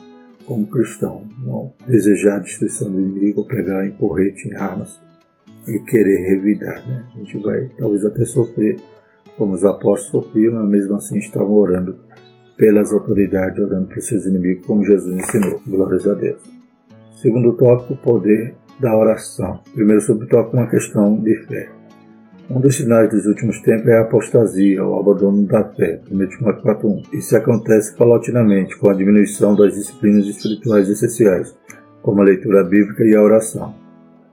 como 0.48 0.66
cristão, 0.66 1.24
não 1.46 1.74
desejar 1.86 2.38
a 2.38 2.40
destruição 2.40 2.90
do 2.90 3.02
inimigo, 3.02 3.46
pegar 3.46 3.86
em 3.86 3.92
porrete, 3.92 4.48
em 4.48 4.56
armas 4.56 4.98
e 5.68 5.78
querer 5.80 6.30
revidar. 6.30 6.88
Né? 6.88 7.06
A 7.14 7.18
gente 7.20 7.38
vai 7.40 7.70
talvez 7.78 8.06
até 8.06 8.24
sofrer, 8.24 8.80
como 9.38 9.54
os 9.54 9.66
apóstolos 9.66 10.26
sofriam, 10.26 10.54
mas 10.54 10.70
mesmo 10.70 10.96
assim 10.96 11.18
estavam 11.18 11.54
orando 11.54 11.98
pelas 12.56 12.92
autoridades, 12.94 13.60
orando 13.60 13.88
por 13.88 14.02
seus 14.02 14.26
inimigos, 14.26 14.66
como 14.66 14.86
Jesus 14.86 15.16
ensinou. 15.16 15.62
Glórias 15.68 16.08
a 16.08 16.14
Deus. 16.14 16.42
Segundo 17.22 17.54
tópico, 17.58 17.94
o 17.94 17.98
poder 17.98 18.56
da 18.80 18.98
oração. 18.98 19.60
Primeiro 19.74 20.02
subtópico, 20.02 20.56
uma 20.56 20.70
questão 20.70 21.20
de 21.20 21.36
fé. 21.46 21.77
Um 22.50 22.62
dos 22.62 22.78
sinais 22.78 23.10
dos 23.10 23.26
últimos 23.26 23.60
tempos 23.60 23.90
é 23.90 23.98
a 23.98 24.04
apostasia, 24.04 24.82
o 24.82 24.98
abandono 24.98 25.46
da 25.46 25.66
fé, 25.66 26.00
1 26.10 26.28
Timóteo 26.30 26.64
4.1. 26.64 27.04
Isso 27.12 27.36
acontece 27.36 27.94
paulatinamente 27.94 28.78
com 28.78 28.90
a 28.90 28.94
diminuição 28.94 29.54
das 29.54 29.74
disciplinas 29.74 30.26
espirituais 30.26 30.88
essenciais, 30.88 31.54
como 32.02 32.22
a 32.22 32.24
leitura 32.24 32.64
bíblica 32.64 33.04
e 33.04 33.14
a 33.14 33.22
oração. 33.22 33.76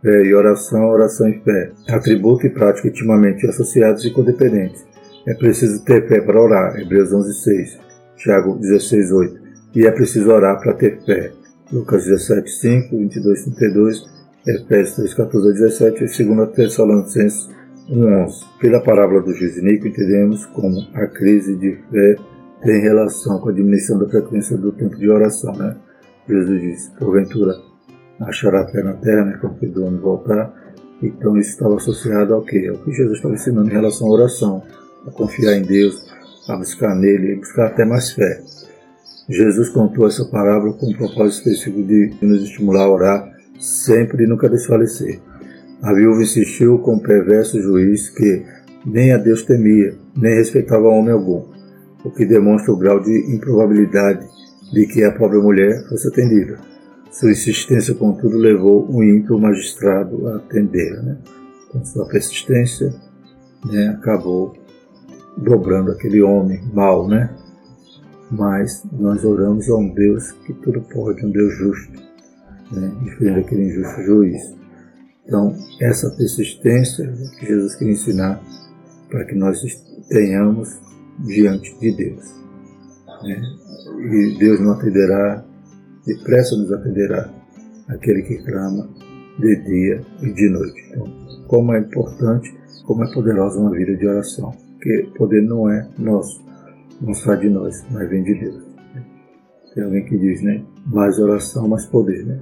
Fé 0.00 0.26
e 0.26 0.32
oração, 0.32 0.88
oração 0.88 1.28
e 1.28 1.40
fé, 1.40 1.72
atributo 1.88 2.46
e 2.46 2.50
prática 2.50 2.86
intimamente 2.86 3.48
associados 3.48 4.04
e 4.04 4.12
codependentes. 4.12 4.86
É 5.26 5.34
preciso 5.34 5.84
ter 5.84 6.06
fé 6.06 6.20
para 6.20 6.40
orar, 6.40 6.80
Hebreus 6.80 7.10
11.6, 7.10 7.80
Tiago 8.16 8.56
16.8. 8.60 9.40
E 9.74 9.86
é 9.86 9.90
preciso 9.90 10.30
orar 10.30 10.60
para 10.60 10.74
ter 10.74 11.04
fé, 11.04 11.32
Lucas 11.72 12.06
17.5, 12.06 12.92
22.32, 12.92 14.04
Efésios 14.46 15.16
3.14 15.16 15.50
a 15.50 15.52
17 15.52 16.04
e 16.04 16.24
2 16.24 16.50
Tessalonicenses 16.54 17.63
1.11. 17.88 18.58
Pela 18.58 18.80
parábola 18.80 19.22
do 19.22 19.32
juiz 19.34 19.62
Nico, 19.62 19.86
entendemos 19.86 20.46
como 20.46 20.86
a 20.94 21.06
crise 21.06 21.54
de 21.56 21.76
fé 21.90 22.16
tem 22.62 22.80
relação 22.80 23.38
com 23.38 23.50
a 23.50 23.52
diminuição 23.52 23.98
da 23.98 24.08
frequência 24.08 24.56
do 24.56 24.72
tempo 24.72 24.96
de 24.96 25.08
oração. 25.08 25.52
Né? 25.52 25.76
Jesus 26.28 26.60
diz, 26.60 26.88
porventura, 26.98 27.54
achará 28.20 28.66
fé 28.68 28.82
na 28.82 28.94
terra, 28.94 29.24
né, 29.26 29.38
quando 29.40 29.62
o 29.62 29.70
dono 29.70 30.00
voltar. 30.00 30.52
Então 31.02 31.36
isso 31.36 31.50
estava 31.50 31.76
associado 31.76 32.34
ao 32.34 32.42
que? 32.42 32.66
Ao 32.68 32.76
que 32.78 32.92
Jesus 32.92 33.16
estava 33.16 33.34
ensinando 33.34 33.68
em 33.68 33.72
relação 33.72 34.08
à 34.08 34.10
oração, 34.10 34.62
a 35.06 35.10
confiar 35.10 35.54
em 35.54 35.62
Deus, 35.62 36.10
a 36.48 36.56
buscar 36.56 36.94
nele 36.94 37.32
e 37.32 37.36
buscar 37.36 37.66
até 37.66 37.84
mais 37.84 38.12
fé. 38.12 38.40
Jesus 39.28 39.68
contou 39.70 40.06
essa 40.06 40.24
parábola 40.26 40.72
com 40.74 40.86
o 40.86 40.96
propósito 40.96 41.48
específico 41.48 41.82
de 41.82 42.14
nos 42.22 42.42
estimular 42.42 42.84
a 42.84 42.90
orar 42.90 43.34
sempre 43.58 44.24
e 44.24 44.26
nunca 44.26 44.48
desfalecer. 44.48 45.20
A 45.82 45.92
viúva 45.92 46.22
insistiu 46.22 46.78
com 46.78 46.96
o 46.96 47.02
perverso 47.02 47.60
juiz 47.60 48.08
que 48.10 48.44
nem 48.86 49.12
a 49.12 49.18
Deus 49.18 49.42
temia, 49.42 49.94
nem 50.16 50.34
respeitava 50.34 50.88
homem 50.88 51.12
algum, 51.12 51.44
o 52.04 52.10
que 52.10 52.26
demonstra 52.26 52.72
o 52.72 52.76
grau 52.76 53.00
de 53.00 53.34
improbabilidade 53.34 54.26
de 54.72 54.86
que 54.86 55.02
a 55.04 55.12
pobre 55.12 55.38
mulher 55.38 55.86
fosse 55.88 56.08
atendida. 56.08 56.58
Sua 57.10 57.30
insistência, 57.30 57.94
contudo, 57.94 58.36
levou 58.36 58.90
o 58.90 59.02
ímpio 59.02 59.38
magistrado 59.38 60.26
a 60.28 60.36
atendê-la. 60.36 61.02
Né? 61.02 61.18
Sua 61.84 62.06
persistência, 62.08 62.92
né, 63.64 63.88
acabou 63.88 64.54
dobrando 65.36 65.92
aquele 65.92 66.22
homem 66.22 66.60
mau, 66.72 67.08
né? 67.08 67.30
Mas 68.30 68.84
nós 68.92 69.24
oramos 69.24 69.68
a 69.68 69.76
um 69.76 69.92
Deus 69.94 70.32
que 70.44 70.52
tudo 70.54 70.80
pode, 70.82 71.24
um 71.24 71.30
Deus 71.30 71.54
justo, 71.56 72.02
né? 72.72 72.92
diferente 73.02 73.42
daquele 73.42 73.64
injusto 73.64 74.02
juiz. 74.02 74.63
Então, 75.26 75.54
essa 75.80 76.10
persistência 76.10 77.10
que 77.38 77.46
Jesus 77.46 77.74
quer 77.76 77.88
ensinar 77.88 78.42
para 79.08 79.24
que 79.24 79.34
nós 79.34 79.58
tenhamos 80.08 80.68
diante 81.20 81.78
de 81.78 81.96
Deus. 81.96 82.34
Né? 83.22 83.42
E 84.10 84.38
Deus 84.38 84.60
não 84.60 84.72
atenderá, 84.72 85.44
depressa 86.06 86.56
nos 86.56 86.70
atenderá, 86.72 87.30
aquele 87.88 88.22
que 88.22 88.42
clama 88.42 88.88
de 89.38 89.56
dia 89.64 90.04
e 90.22 90.32
de 90.32 90.48
noite. 90.50 90.84
Então, 90.90 91.06
como 91.48 91.72
é 91.74 91.80
importante, 91.80 92.54
como 92.86 93.04
é 93.04 93.12
poderosa 93.12 93.58
uma 93.58 93.70
vida 93.70 93.96
de 93.96 94.06
oração. 94.06 94.54
Porque 94.74 95.08
poder 95.16 95.42
não 95.42 95.70
é 95.70 95.88
nosso, 95.98 96.44
não 97.00 97.14
sai 97.14 97.38
de 97.38 97.48
nós, 97.48 97.84
mas 97.90 98.08
vem 98.08 98.22
de 98.22 98.34
Deus. 98.34 98.62
Tem 99.74 99.82
alguém 99.82 100.04
que 100.04 100.16
diz, 100.16 100.42
né? 100.42 100.62
Mais 100.86 101.18
oração, 101.18 101.66
mais 101.66 101.86
poder, 101.86 102.24
né? 102.24 102.38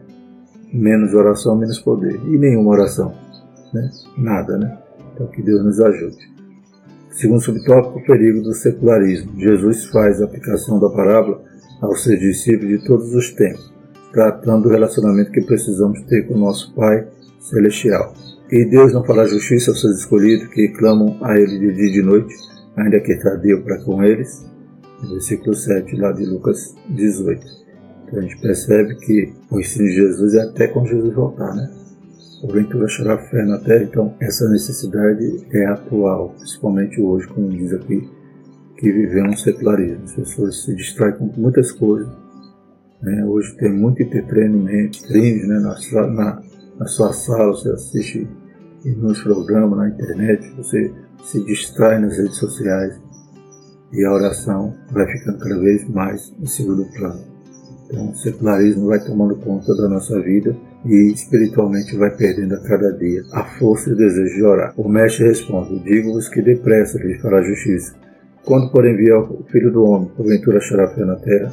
Menos 0.72 1.12
oração, 1.14 1.56
menos 1.56 1.78
poder. 1.78 2.20
E 2.24 2.38
nenhuma 2.38 2.70
oração. 2.70 3.14
Né? 3.72 3.90
Nada, 4.16 4.56
né? 4.56 4.78
Então 5.14 5.26
que 5.26 5.42
Deus 5.42 5.64
nos 5.64 5.80
ajude. 5.80 6.32
Segundo 7.11 7.42
subtópico, 7.42 7.98
o 7.98 8.04
perigo 8.04 8.40
do 8.42 8.54
secularismo. 8.54 9.38
Jesus 9.38 9.85
faz 9.87 10.20
a 10.20 10.24
aplicação 10.24 10.80
da 10.80 10.88
parábola 10.88 11.42
aos 11.80 12.02
seus 12.02 12.18
discípulos 12.18 12.80
de 12.80 12.87
todos 12.87 13.14
os 13.14 13.30
tempos, 13.32 13.72
tratando 14.12 14.64
do 14.64 14.68
relacionamento 14.70 15.30
que 15.30 15.42
precisamos 15.42 16.00
ter 16.02 16.26
com 16.26 16.38
nosso 16.38 16.74
Pai 16.74 17.06
Celestial. 17.38 18.14
E 18.50 18.64
Deus 18.64 18.92
não 18.92 19.04
fará 19.04 19.26
justiça 19.26 19.70
aos 19.70 19.80
seus 19.80 19.98
escolhidos 19.98 20.48
que 20.48 20.68
clamam 20.68 21.18
a 21.22 21.38
Ele 21.38 21.58
de 21.58 21.72
dia 21.74 21.88
e 21.88 21.92
de 21.92 22.02
noite, 22.02 22.35
ainda 22.76 23.00
que 23.00 23.14
tardio 23.16 23.62
para 23.62 23.82
com 23.85 24.02
eles. 24.02 24.46
Versículo 25.02 25.54
7 25.54 25.96
lá 25.96 26.12
de 26.12 26.24
Lucas 26.24 26.74
18. 26.88 27.62
A 28.12 28.20
gente 28.20 28.38
percebe 28.40 28.94
que 28.96 29.33
o 29.51 29.59
ensino 29.59 29.87
de 29.87 29.94
Jesus 29.94 30.35
é 30.35 30.42
até 30.42 30.68
quando 30.68 30.88
Jesus 30.88 31.14
voltar, 31.14 31.55
né? 31.55 31.70
Porventura 32.42 32.87
achará 32.87 33.16
fé 33.16 33.44
na 33.44 33.59
terra, 33.59 33.85
então 33.85 34.14
essa 34.20 34.48
necessidade 34.51 35.46
é 35.53 35.66
atual, 35.66 36.35
principalmente 36.37 37.01
hoje, 37.01 37.27
como 37.29 37.48
diz 37.48 37.72
aqui, 37.72 38.11
que 38.77 38.92
vivemos 38.92 39.42
secularismo. 39.42 40.05
As 40.05 40.12
pessoas 40.12 40.64
se 40.64 40.75
distraem 40.75 41.16
com 41.16 41.31
muitas 41.37 41.70
coisas. 41.70 42.09
Né? 43.01 43.25
Hoje 43.25 43.57
tem 43.57 43.72
muito 43.72 44.03
entretenimento, 44.03 44.98
streams 44.98 45.46
né? 45.46 45.61
na, 45.61 46.07
na, 46.09 46.42
na 46.81 46.87
sua 46.87 47.12
sala, 47.12 47.53
você 47.53 47.70
assiste 47.70 48.29
nos 48.85 49.22
programas, 49.22 49.79
na 49.79 49.88
internet, 49.88 50.53
você 50.57 50.92
se 51.25 51.44
distrai 51.44 52.01
nas 52.01 52.16
redes 52.16 52.37
sociais 52.37 53.01
e 53.92 54.05
a 54.05 54.12
oração 54.12 54.75
vai 54.90 55.07
ficando 55.07 55.38
cada 55.38 55.61
vez 55.61 55.88
mais 55.88 56.35
em 56.40 56.46
segundo 56.46 56.85
plano. 56.87 57.32
Então, 57.92 58.11
o 58.11 58.14
secularismo 58.14 58.87
vai 58.87 58.98
tomando 59.05 59.37
conta 59.37 59.76
da 59.76 59.87
nossa 59.87 60.18
vida 60.22 60.57
e 60.83 61.12
espiritualmente 61.12 61.94
vai 61.94 62.11
perdendo 62.16 62.55
a 62.55 62.62
cada 62.62 62.90
dia 62.92 63.22
a 63.33 63.44
força 63.59 63.90
e 63.90 63.92
o 63.92 63.96
desejo 63.96 64.35
de 64.35 64.42
orar. 64.42 64.72
O 64.78 64.88
mestre 64.88 65.26
responde: 65.26 65.78
Digo-vos 65.81 66.26
que 66.31 66.40
depressa 66.40 66.98
lhes 66.98 67.20
fará 67.20 67.42
justiça. 67.42 67.94
Quando, 68.46 68.72
porém, 68.72 68.96
vier 68.96 69.14
o 69.14 69.44
Filho 69.52 69.70
do 69.70 69.85
Homem, 69.85 70.11
porventura 70.16 70.57
achará 70.57 70.88
fé 70.94 71.05
na 71.05 71.16
terra? 71.16 71.52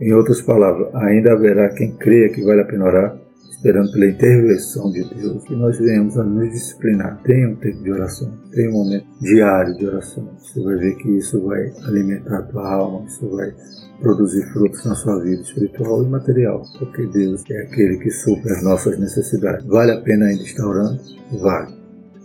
Em 0.00 0.12
outras 0.12 0.42
palavras, 0.42 0.92
ainda 0.96 1.32
haverá 1.32 1.68
quem 1.68 1.92
creia 1.92 2.28
que 2.28 2.42
vale 2.42 2.62
a 2.62 2.64
pena 2.64 2.84
orar 2.84 3.21
esperando 3.62 3.92
pela 3.92 4.06
intervenção 4.06 4.90
de 4.90 5.08
Deus, 5.14 5.44
que 5.44 5.54
nós 5.54 5.78
venhamos 5.78 6.18
a 6.18 6.24
nos 6.24 6.50
disciplinar. 6.50 7.22
Tenha 7.22 7.48
um 7.48 7.54
tempo 7.54 7.80
de 7.80 7.92
oração, 7.92 8.28
tenha 8.50 8.68
um 8.70 8.72
momento 8.72 9.06
diário 9.20 9.76
de 9.76 9.86
oração. 9.86 10.28
Você 10.36 10.60
vai 10.60 10.76
ver 10.76 10.96
que 10.96 11.08
isso 11.16 11.40
vai 11.46 11.72
alimentar 11.84 12.38
a 12.38 12.42
tua 12.42 12.68
alma, 12.68 13.06
isso 13.06 13.30
vai 13.30 13.54
produzir 14.00 14.42
frutos 14.52 14.84
na 14.84 14.96
sua 14.96 15.22
vida 15.22 15.42
espiritual 15.42 16.02
e 16.02 16.08
material, 16.08 16.64
porque 16.76 17.06
Deus 17.06 17.44
é 17.48 17.62
aquele 17.62 17.98
que 17.98 18.10
supre 18.10 18.50
as 18.50 18.64
nossas 18.64 18.98
necessidades. 18.98 19.64
Vale 19.66 19.92
a 19.92 20.00
pena 20.00 20.26
ainda 20.26 20.42
estar 20.42 20.66
orando? 20.66 21.00
Vale. 21.40 21.72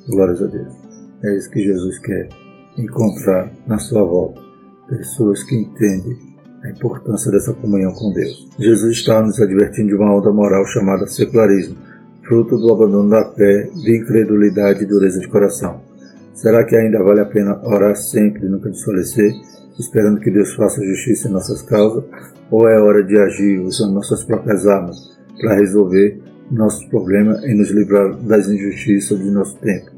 Glórias 0.10 0.42
a 0.42 0.48
Deus. 0.48 0.74
É 1.24 1.38
isso 1.38 1.52
que 1.52 1.64
Jesus 1.64 2.00
quer 2.00 2.30
encontrar 2.80 3.52
na 3.68 3.78
sua 3.78 4.04
volta. 4.04 4.42
Pessoas 4.90 5.44
que 5.44 5.56
entendem 5.56 6.18
a 6.64 6.70
importância 6.70 7.32
dessa 7.32 7.54
comunhão 7.54 7.94
com 7.94 8.12
Deus. 8.14 8.48
Jesus 8.60 8.98
está 8.98 9.22
nos 9.22 9.40
advertindo 9.40 9.90
de 9.90 9.96
uma 9.96 10.16
onda 10.16 10.32
moral 10.32 10.66
chamada 10.66 11.08
secularismo, 11.08 11.78
fruto 12.24 12.58
do 12.58 12.74
abandono 12.74 13.10
da 13.10 13.32
fé, 13.34 13.70
de 13.74 13.98
incredulidade 13.98 14.84
e 14.84 14.88
dureza 14.88 15.20
de 15.20 15.28
coração. 15.28 15.82
Será 16.34 16.64
que 16.64 16.76
ainda 16.76 17.02
vale 17.02 17.22
a 17.22 17.26
pena 17.26 17.60
orar 17.64 17.96
sempre 17.96 18.46
e 18.46 18.50
nunca 18.50 18.70
desfalecer, 18.70 19.32
esperando 19.80 20.20
que 20.20 20.30
Deus 20.30 20.54
faça 20.54 20.84
justiça 20.84 21.28
em 21.28 21.32
nossas 21.32 21.62
causas? 21.64 22.04
Ou 22.52 22.68
é 22.68 22.80
hora 22.80 23.04
de 23.04 23.18
agir 23.18 23.60
usando 23.60 23.94
nossas 23.94 24.24
próprias 24.24 24.68
armas 24.68 24.98
para 25.40 25.56
resolver 25.56 26.22
nossos 26.52 26.86
problemas 26.86 27.44
e 27.44 27.54
nos 27.54 27.70
livrar 27.72 28.16
das 28.24 28.48
injustiças 28.48 29.20
de 29.20 29.32
nosso 29.32 29.58
tempo? 29.58 29.92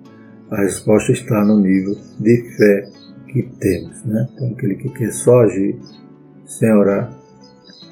A 0.51 0.61
resposta 0.61 1.11
está 1.11 1.43
no 1.43 1.59
nível 1.59 1.95
de 2.19 2.41
fé 2.57 2.89
que 3.27 3.43
temos. 3.59 4.03
Né? 4.05 4.27
Então, 4.33 4.51
aquele 4.51 4.75
que 4.75 4.89
quer 4.89 5.11
só 5.11 5.41
agir 5.41 5.77
sem 6.49 6.73
orar, 6.73 7.11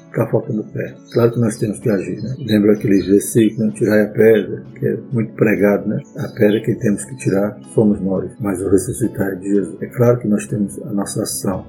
está 0.08 0.26
faltando 0.26 0.64
fé. 0.64 0.94
Claro 1.12 1.32
que 1.32 1.38
nós 1.38 1.56
temos 1.56 1.78
que 1.78 1.88
agir, 1.88 2.20
né? 2.22 2.34
Lembra 2.38 2.72
aquele 2.72 3.00
versículo, 3.02 3.66
não 3.66 3.72
tirar 3.72 4.02
a 4.02 4.08
pedra, 4.08 4.64
que 4.74 4.86
é 4.86 4.98
muito 5.12 5.32
pregado, 5.34 5.88
né? 5.88 6.02
A 6.16 6.28
pedra 6.28 6.60
que 6.60 6.74
temos 6.74 7.04
que 7.04 7.16
tirar 7.16 7.58
somos 7.74 8.00
nós, 8.00 8.30
mas 8.40 8.60
o 8.60 8.68
ressuscitar 8.68 9.28
é 9.28 9.34
de 9.36 9.48
Jesus. 9.48 9.80
É 9.80 9.86
claro 9.86 10.18
que 10.18 10.26
nós 10.26 10.46
temos 10.46 10.80
a 10.82 10.92
nossa 10.92 11.22
ação, 11.22 11.64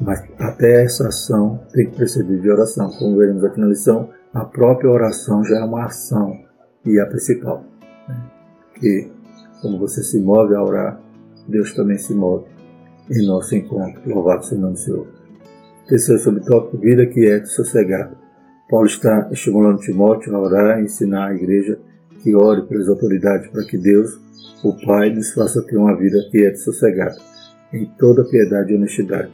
mas 0.00 0.22
até 0.38 0.84
essa 0.84 1.08
ação 1.08 1.60
tem 1.72 1.86
que 1.86 1.96
preceder 1.96 2.40
de 2.40 2.50
oração. 2.50 2.90
Como 2.98 3.16
veremos 3.16 3.42
aqui 3.42 3.58
na 3.58 3.68
lição, 3.68 4.10
a 4.32 4.44
própria 4.44 4.90
oração 4.90 5.42
já 5.42 5.58
é 5.58 5.64
uma 5.64 5.86
ação 5.86 6.36
e 6.84 6.98
é 6.98 7.02
a 7.02 7.06
principal. 7.06 7.64
Né? 8.08 8.16
Que, 8.74 9.10
como 9.62 9.78
você 9.78 10.02
se 10.02 10.20
move 10.20 10.54
a 10.54 10.62
orar, 10.62 11.00
Deus 11.48 11.72
também 11.72 11.96
se 11.96 12.12
move 12.12 12.44
em 13.10 13.26
nosso 13.26 13.54
encontro. 13.54 14.02
Louvado 14.06 14.44
seja 14.44 14.56
o 14.56 14.60
nome 14.60 14.74
do 14.74 14.80
Senhor. 14.80 15.13
Terceiro 15.86 16.22
subtópico, 16.22 16.78
vida 16.78 17.06
quieta 17.06 17.44
e 17.44 17.50
sossegada. 17.50 18.16
Paulo 18.70 18.86
está 18.86 19.28
estimulando 19.30 19.80
Timóteo 19.80 20.34
a 20.34 20.40
orar 20.40 20.80
e 20.80 20.84
ensinar 20.84 21.28
à 21.28 21.34
igreja 21.34 21.78
que 22.22 22.34
ore 22.34 22.62
pelas 22.62 22.88
autoridades 22.88 23.50
para 23.50 23.64
que 23.64 23.76
Deus, 23.76 24.18
o 24.64 24.74
Pai, 24.86 25.10
nos 25.10 25.34
faça 25.34 25.62
ter 25.66 25.76
uma 25.76 25.94
vida 25.94 26.16
quieta 26.30 26.56
e 26.56 26.60
sossegada, 26.60 27.16
em 27.70 27.84
toda 27.98 28.24
piedade 28.24 28.72
e 28.72 28.76
honestidade. 28.76 29.32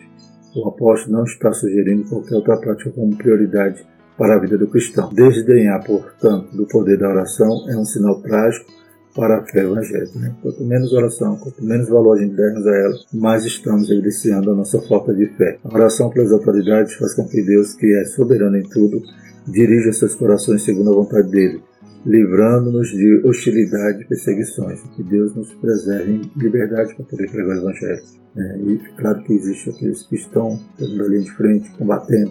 O 0.57 0.69
apóstolo 0.69 1.19
não 1.19 1.25
está 1.25 1.53
sugerindo 1.53 2.09
qualquer 2.09 2.35
outra 2.35 2.57
prática 2.57 2.91
como 2.91 3.17
prioridade 3.17 3.87
para 4.19 4.35
a 4.35 4.41
vida 4.41 4.59
do 4.59 4.67
cristão. 4.67 5.09
Desdenhar, 5.15 5.85
portanto, 5.87 6.57
do 6.57 6.67
poder 6.67 6.99
da 6.99 7.11
oração 7.11 7.71
é 7.71 7.77
um 7.77 7.85
sinal 7.85 8.21
trágico 8.23 8.67
para 9.14 9.38
a 9.38 9.44
fé 9.44 9.61
evangélica. 9.64 10.18
Né? 10.18 10.35
Quanto 10.42 10.64
menos 10.64 10.92
oração, 10.92 11.37
quanto 11.37 11.64
menos 11.64 11.88
valor 11.88 12.16
a 12.16 12.20
gente 12.20 12.35
dermos 12.35 12.66
a 12.66 12.77
ela, 12.77 12.94
mais 13.12 13.44
estamos 13.44 13.90
evidenciando 13.90 14.51
a 14.51 14.55
nossa 14.55 14.81
falta 14.83 15.12
de 15.14 15.27
fé. 15.37 15.59
A 15.64 15.75
oração 15.75 16.11
pelas 16.11 16.33
autoridades 16.33 16.94
faz 16.94 17.14
com 17.14 17.27
que 17.27 17.42
Deus, 17.42 17.75
que 17.75 17.87
é 17.94 18.05
soberano 18.05 18.57
em 18.57 18.68
tudo, 18.68 19.03
dirija 19.46 19.92
seus 19.92 20.14
corações 20.14 20.62
segundo 20.62 20.90
a 20.90 20.94
vontade 20.94 21.31
dele, 21.31 21.62
livrando-nos 22.05 22.88
de 22.88 23.23
hostilidade 23.25 24.03
e 24.03 24.07
perseguições. 24.07 24.81
Que 24.96 25.03
Deus 25.03 25.35
nos 25.35 25.53
preserve 25.55 26.12
em 26.12 26.33
liberdade 26.37 26.94
para 26.94 27.05
poder 27.05 27.31
pregar 27.31 27.57
o 27.57 27.61
Evangelho. 27.61 28.20
É, 28.37 28.59
e 28.59 28.79
claro 28.96 29.23
que 29.25 29.33
existe 29.33 29.70
aqueles 29.70 30.05
que 30.05 30.14
estão 30.14 30.61
na 30.79 31.05
linha 31.05 31.23
de 31.23 31.33
frente, 31.33 31.68
combatendo, 31.77 32.31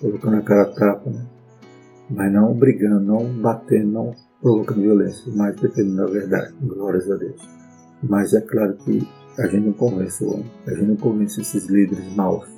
colocando 0.00 0.36
a 0.36 0.42
cara 0.42 0.62
a 0.62 0.74
tapa, 0.74 1.08
né? 1.08 1.24
mas 2.10 2.32
não 2.32 2.52
brigando, 2.52 3.00
não 3.00 3.24
batendo, 3.40 3.92
não 3.92 4.14
provocando 4.40 4.82
violência, 4.82 5.32
mas 5.34 5.56
defendendo 5.56 6.02
a 6.02 6.06
verdade. 6.06 6.54
Glórias 6.62 7.10
a 7.10 7.16
Deus. 7.16 7.48
Mas 8.02 8.32
é 8.32 8.40
claro 8.40 8.74
que 8.84 9.06
a 9.38 9.46
gente 9.46 9.66
não 9.66 9.72
convence 9.72 10.24
o 10.24 10.34
homem, 10.34 10.50
a 10.66 10.70
gente 10.70 10.86
não 10.86 10.96
convence 10.96 11.40
esses 11.40 11.66
líderes 11.66 12.14
maus. 12.14 12.48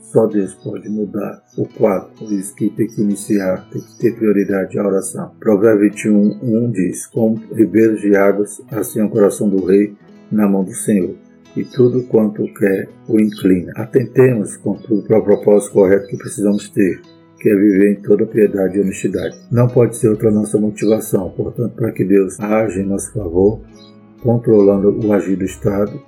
Só 0.00 0.26
Deus 0.26 0.54
pode 0.54 0.88
mudar 0.88 1.40
o 1.56 1.64
quadro, 1.66 2.10
por 2.18 2.32
isso 2.32 2.52
que 2.56 2.68
tem 2.70 2.88
que 2.88 3.00
iniciar, 3.00 3.68
tem 3.70 3.80
que 3.80 3.98
ter 3.98 4.16
prioridade 4.16 4.76
a 4.76 4.86
oração. 4.86 5.30
Provérbio 5.38 5.88
21, 5.88 6.40
1 6.42 6.70
diz: 6.72 7.06
Como 7.06 7.36
ribeiros 7.54 8.00
de 8.00 8.16
águas, 8.16 8.60
assim 8.72 8.98
é 8.98 9.04
o 9.04 9.10
coração 9.10 9.48
do 9.48 9.64
rei 9.64 9.96
na 10.32 10.48
mão 10.48 10.64
do 10.64 10.74
Senhor, 10.74 11.14
e 11.56 11.64
tudo 11.64 12.02
quanto 12.04 12.42
quer 12.54 12.88
o 13.08 13.20
inclina. 13.20 13.72
Atentemos, 13.76 14.56
contudo, 14.56 15.02
para 15.04 15.20
o 15.20 15.24
propósito 15.24 15.74
correto 15.74 16.08
que 16.08 16.16
precisamos 16.16 16.68
ter 16.68 17.00
que 17.40 17.48
é 17.48 17.54
viver 17.54 17.92
em 17.92 18.02
toda 18.02 18.26
piedade 18.26 18.76
e 18.76 18.80
honestidade. 18.82 19.36
Não 19.50 19.66
pode 19.66 19.96
ser 19.96 20.08
outra 20.08 20.30
nossa 20.30 20.58
motivação, 20.58 21.30
portanto, 21.30 21.74
para 21.74 21.90
que 21.90 22.04
Deus 22.04 22.38
age 22.38 22.80
em 22.80 22.86
nosso 22.86 23.12
favor, 23.12 23.60
controlando 24.22 25.06
o 25.06 25.12
agir 25.12 25.36
do 25.36 25.44
Estado, 25.44 25.98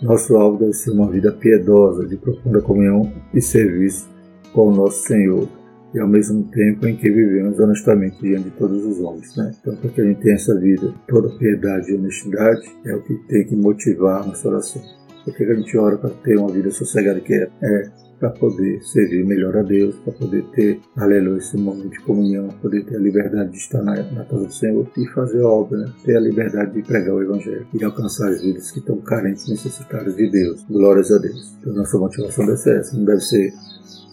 nosso 0.00 0.36
alvo 0.36 0.58
deve 0.58 0.74
ser 0.74 0.92
uma 0.92 1.10
vida 1.10 1.32
piedosa, 1.32 2.06
de 2.06 2.16
profunda 2.16 2.60
comunhão 2.60 3.12
e 3.34 3.40
serviço 3.40 4.08
com 4.52 4.68
o 4.68 4.74
nosso 4.74 5.02
Senhor, 5.02 5.48
e 5.92 5.98
ao 5.98 6.06
mesmo 6.06 6.44
tempo 6.44 6.86
em 6.86 6.96
que 6.96 7.10
vivemos 7.10 7.58
honestamente 7.58 8.20
diante 8.20 8.44
de 8.44 8.50
todos 8.50 8.84
os 8.84 9.00
homens. 9.00 9.36
Né? 9.36 9.52
Então, 9.60 9.74
para 9.74 9.90
que 9.90 10.00
a 10.00 10.04
gente 10.04 10.20
tenha 10.20 10.36
essa 10.36 10.54
vida, 10.58 10.94
toda 11.08 11.36
piedade 11.36 11.90
e 11.90 11.96
honestidade, 11.96 12.62
é 12.84 12.94
o 12.94 13.02
que 13.02 13.14
tem 13.26 13.44
que 13.44 13.56
motivar 13.56 14.22
a 14.22 14.26
nossa 14.26 14.48
oração. 14.48 14.82
Por 15.28 15.36
que 15.36 15.44
a 15.44 15.54
gente 15.54 15.76
ora 15.76 15.98
para 15.98 16.08
ter 16.10 16.38
uma 16.38 16.50
vida 16.50 16.70
sossegada 16.70 17.20
que 17.20 17.34
é? 17.34 17.50
É 17.62 17.90
para 18.18 18.30
poder 18.30 18.82
servir 18.82 19.24
melhor 19.24 19.56
a 19.56 19.62
Deus, 19.62 19.94
para 19.96 20.12
poder 20.12 20.42
ter, 20.54 20.80
aleluia, 20.96 21.38
esse 21.38 21.56
momento 21.56 21.90
de 21.90 22.00
comunhão, 22.00 22.48
poder 22.60 22.84
ter 22.84 22.96
a 22.96 22.98
liberdade 22.98 23.50
de 23.50 23.58
estar 23.58 23.80
na, 23.82 23.94
na 23.94 24.24
casa 24.24 24.44
do 24.44 24.52
Senhor 24.52 24.90
e 24.96 25.06
fazer 25.08 25.40
a 25.40 25.46
obra, 25.46 25.78
né? 25.78 25.92
ter 26.04 26.16
a 26.16 26.20
liberdade 26.20 26.72
de 26.72 26.82
pregar 26.82 27.14
o 27.14 27.22
Evangelho 27.22 27.66
e 27.72 27.84
alcançar 27.84 28.28
as 28.30 28.42
vidas 28.42 28.72
que 28.72 28.80
estão 28.80 28.96
carentes, 29.02 29.48
necessitadas 29.48 30.16
de 30.16 30.30
Deus. 30.30 30.64
Glórias 30.68 31.12
a 31.12 31.18
Deus. 31.18 31.56
Então, 31.60 31.74
nossa 31.74 31.96
motivação 31.96 32.46
deve 32.46 32.58
ser 32.58 32.80
essa, 32.80 32.96
não 32.96 33.04
deve 33.04 33.20
ser 33.20 33.52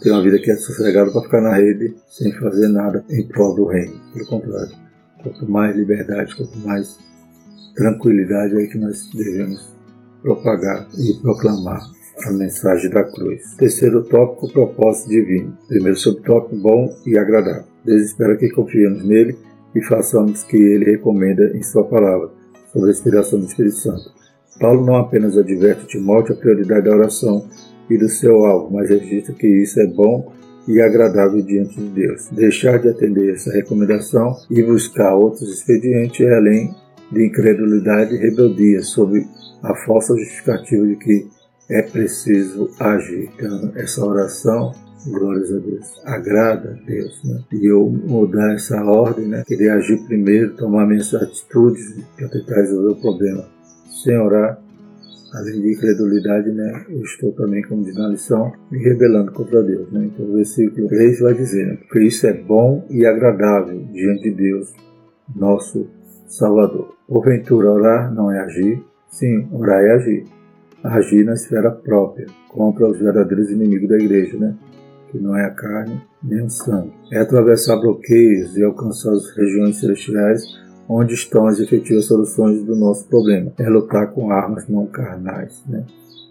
ter 0.02 0.12
uma 0.12 0.22
vida 0.22 0.38
que 0.38 0.52
é 0.52 0.56
sossegada 0.56 1.12
para 1.12 1.22
ficar 1.22 1.42
na 1.42 1.56
rede 1.56 1.96
sem 2.08 2.32
fazer 2.34 2.68
nada 2.68 3.04
em 3.10 3.28
prol 3.28 3.56
do 3.56 3.66
reino. 3.66 4.00
Pelo 4.14 4.28
contrário, 4.28 4.76
quanto 5.24 5.50
mais 5.50 5.76
liberdade, 5.76 6.36
quanto 6.36 6.60
mais 6.60 7.00
tranquilidade 7.74 8.56
é 8.56 8.68
que 8.68 8.78
nós 8.78 9.10
devemos 9.12 9.75
propagar 10.26 10.88
e 10.98 11.22
proclamar 11.22 11.80
a 12.26 12.32
mensagem 12.32 12.90
da 12.90 13.04
cruz. 13.04 13.56
Terceiro 13.58 14.04
tópico, 14.06 14.52
propósito 14.52 15.10
divino. 15.10 15.56
Primeiro 15.68 15.98
subtópico, 15.98 16.56
bom 16.56 16.90
e 17.06 17.16
agradável. 17.16 17.66
Deus 17.86 18.02
espera 18.02 18.36
que 18.36 18.50
confiemos 18.50 19.06
nele 19.06 19.38
e 19.76 19.84
façamos 19.84 20.42
o 20.42 20.48
que 20.48 20.58
ele 20.58 20.86
recomenda 20.86 21.56
em 21.56 21.62
sua 21.62 21.84
palavra, 21.84 22.32
sobre 22.74 22.90
a 22.90 22.94
inspiração 22.94 23.40
do 23.40 23.46
Espírito 23.46 23.76
Santo. 23.76 24.16
Paulo 24.60 24.84
não 24.84 24.96
apenas 24.96 25.38
adverte 25.38 25.86
Timóteo 25.86 26.34
a 26.34 26.38
prioridade 26.38 26.86
da 26.86 26.96
oração 26.96 27.48
e 27.90 27.98
do 27.98 28.10
seu 28.10 28.46
alvo, 28.46 28.74
mas 28.74 28.90
registra 28.90 29.36
que 29.36 29.48
isso 29.48 29.80
é 29.80 29.86
bom 29.86 30.32
e 30.68 30.82
agradável 30.82 31.42
diante 31.44 31.76
de 31.76 31.90
Deus. 31.90 32.30
Deixar 32.32 32.80
de 32.80 32.90
atender 32.90 33.34
essa 33.34 33.52
recomendação 33.52 34.34
e 34.50 34.64
buscar 34.64 35.14
outros 35.14 35.52
expedientes 35.52 36.26
é 36.26 36.34
além 36.34 36.74
de 37.12 37.26
incredulidade 37.26 38.16
e 38.16 38.18
rebeldia 38.18 38.82
sobre 38.82 39.26
a 39.64 39.76
falsa 39.86 40.16
justificativa 40.16 40.86
de 40.86 40.96
que 40.96 41.28
é 41.70 41.82
preciso 41.82 42.70
agir. 42.80 43.30
Então, 43.36 43.72
essa 43.76 44.06
oração, 44.06 44.72
glórias 45.08 45.52
a 45.52 45.58
Deus, 45.58 46.02
agrada 46.06 46.72
a 46.72 46.86
Deus. 46.86 47.24
Né? 47.24 47.44
E 47.54 47.72
eu 47.72 47.88
mudar 47.90 48.54
essa 48.54 48.84
ordem, 48.84 49.28
né? 49.28 49.44
querer 49.46 49.70
agir 49.72 49.98
primeiro, 50.06 50.56
tomar 50.56 50.86
minhas 50.86 51.14
atitudes 51.14 51.96
para 52.16 52.30
tentar 52.30 52.56
resolver 52.56 52.94
o 52.94 53.02
problema 53.02 53.56
sem 54.06 54.18
orar, 54.20 54.60
além 55.34 55.62
de 55.62 55.74
incredulidade, 55.74 56.52
né, 56.52 56.86
eu 56.90 57.02
estou 57.02 57.32
também, 57.34 57.62
como 57.64 57.84
diz 57.84 57.96
na 57.96 58.08
lição, 58.08 58.54
me 58.72 58.78
rebelando 58.78 59.32
contra 59.32 59.64
Deus. 59.64 59.92
Né? 59.92 60.06
Então 60.06 60.26
o 60.26 60.34
versículo 60.34 60.88
3 60.88 61.20
vai 61.20 61.34
dizer, 61.34 61.66
né, 61.66 61.78
porque 61.78 62.04
isso 62.04 62.28
é 62.28 62.34
bom 62.34 62.86
e 62.90 63.06
agradável 63.06 63.84
diante 63.92 64.30
de 64.30 64.32
Deus, 64.32 64.74
nosso 65.36 65.88
Salvador. 66.26 66.96
Porventura, 67.08 67.72
orar 67.72 68.14
não 68.14 68.32
é 68.32 68.40
agir? 68.40 68.84
Sim, 69.10 69.48
orar 69.52 69.82
é 69.82 69.92
agir. 69.92 70.26
Agir 70.84 71.26
na 71.26 71.34
esfera 71.34 71.72
própria, 71.72 72.28
contra 72.50 72.88
os 72.88 73.00
verdadeiros 73.00 73.50
inimigos 73.50 73.90
da 73.90 73.96
igreja, 73.96 74.38
né? 74.38 74.56
que 75.12 75.20
não 75.20 75.36
é 75.36 75.46
a 75.46 75.52
carne 75.52 76.02
nem 76.22 76.44
o 76.44 76.50
sangue. 76.50 76.94
É 77.12 77.20
atravessar 77.20 77.78
bloqueios 77.78 78.58
e 78.58 78.64
alcançar 78.64 79.14
as 79.14 79.36
regiões 79.36 79.80
celestiais 79.80 80.44
onde 80.88 81.14
estão 81.14 81.48
as 81.48 81.60
efetivas 81.60 82.06
soluções 82.06 82.64
do 82.64 82.76
nosso 82.76 83.08
problema. 83.08 83.52
É 83.58 83.68
lutar 83.70 84.12
com 84.12 84.32
armas 84.32 84.68
não 84.68 84.86
carnais. 84.86 85.64
Né? 85.68 85.86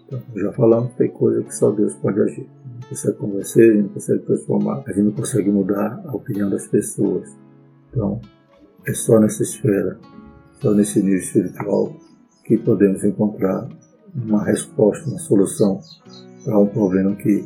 Então, 0.05 0.21
já 0.35 0.51
falamos, 0.53 0.93
tem 0.93 1.09
coisa 1.09 1.43
que 1.43 1.53
só 1.53 1.71
Deus 1.71 1.93
pode 1.95 2.21
agir. 2.21 2.47
A 2.63 2.67
gente 2.67 2.81
não 2.81 2.89
consegue 2.89 3.17
convencer, 3.17 3.69
a 3.69 3.73
gente 3.73 3.83
não 3.83 3.93
consegue 3.93 4.19
transformar, 4.23 4.83
a 4.85 4.91
gente 4.91 5.05
não 5.05 5.11
consegue 5.11 5.49
mudar 5.49 6.01
a 6.05 6.15
opinião 6.15 6.49
das 6.49 6.67
pessoas. 6.67 7.35
Então, 7.89 8.21
é 8.87 8.93
só 8.93 9.19
nessa 9.19 9.43
esfera, 9.43 9.97
só 10.61 10.73
nesse 10.73 11.01
nível 11.01 11.19
espiritual 11.19 11.95
que 12.43 12.57
podemos 12.57 13.03
encontrar 13.03 13.67
uma 14.15 14.43
resposta, 14.43 15.09
uma 15.09 15.19
solução 15.19 15.79
para 16.43 16.59
um 16.59 16.67
problema 16.67 17.15
que 17.15 17.43